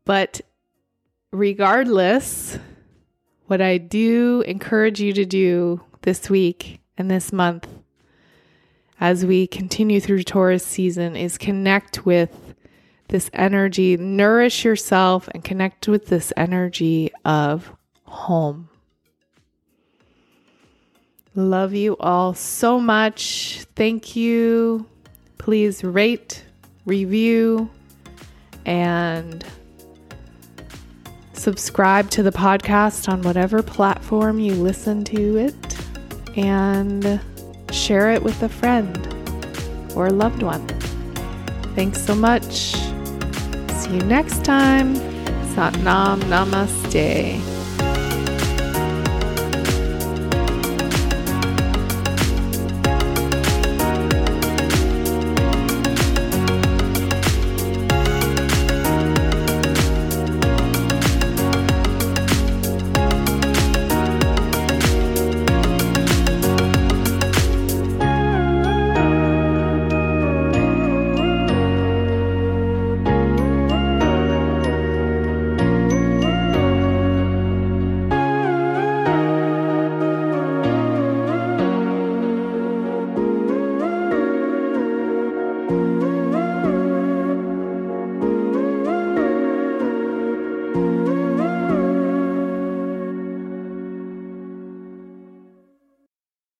But 0.05 0.41
regardless, 1.31 2.57
what 3.47 3.61
I 3.61 3.77
do 3.77 4.43
encourage 4.47 5.01
you 5.01 5.13
to 5.13 5.25
do 5.25 5.81
this 6.03 6.29
week 6.29 6.79
and 6.97 7.09
this 7.11 7.33
month 7.33 7.67
as 8.99 9.25
we 9.25 9.47
continue 9.47 9.99
through 9.99 10.23
Taurus 10.23 10.65
season 10.65 11.15
is 11.15 11.37
connect 11.37 12.05
with 12.05 12.55
this 13.09 13.29
energy, 13.33 13.97
nourish 13.97 14.63
yourself, 14.63 15.27
and 15.33 15.43
connect 15.43 15.87
with 15.87 16.07
this 16.07 16.31
energy 16.37 17.11
of 17.23 17.71
home. 18.03 18.69
Love 21.35 21.73
you 21.73 21.97
all 21.99 22.33
so 22.33 22.79
much. 22.79 23.65
Thank 23.75 24.15
you. 24.15 24.85
Please 25.37 25.83
rate, 25.83 26.43
review, 26.85 27.69
and 28.65 29.45
subscribe 31.35 32.09
to 32.11 32.23
the 32.23 32.31
podcast 32.31 33.07
on 33.07 33.21
whatever 33.21 33.61
platform 33.61 34.39
you 34.39 34.53
listen 34.53 35.03
to 35.05 35.37
it, 35.37 35.77
and 36.37 37.19
share 37.71 38.11
it 38.11 38.23
with 38.23 38.41
a 38.43 38.49
friend 38.49 38.97
or 39.95 40.07
a 40.07 40.13
loved 40.13 40.43
one. 40.43 40.67
Thanks 41.75 42.01
so 42.01 42.15
much. 42.15 42.73
See 43.73 43.93
you 43.93 44.01
next 44.01 44.43
time. 44.43 44.95
Satnam 45.55 46.19
Namaste. 46.23 47.54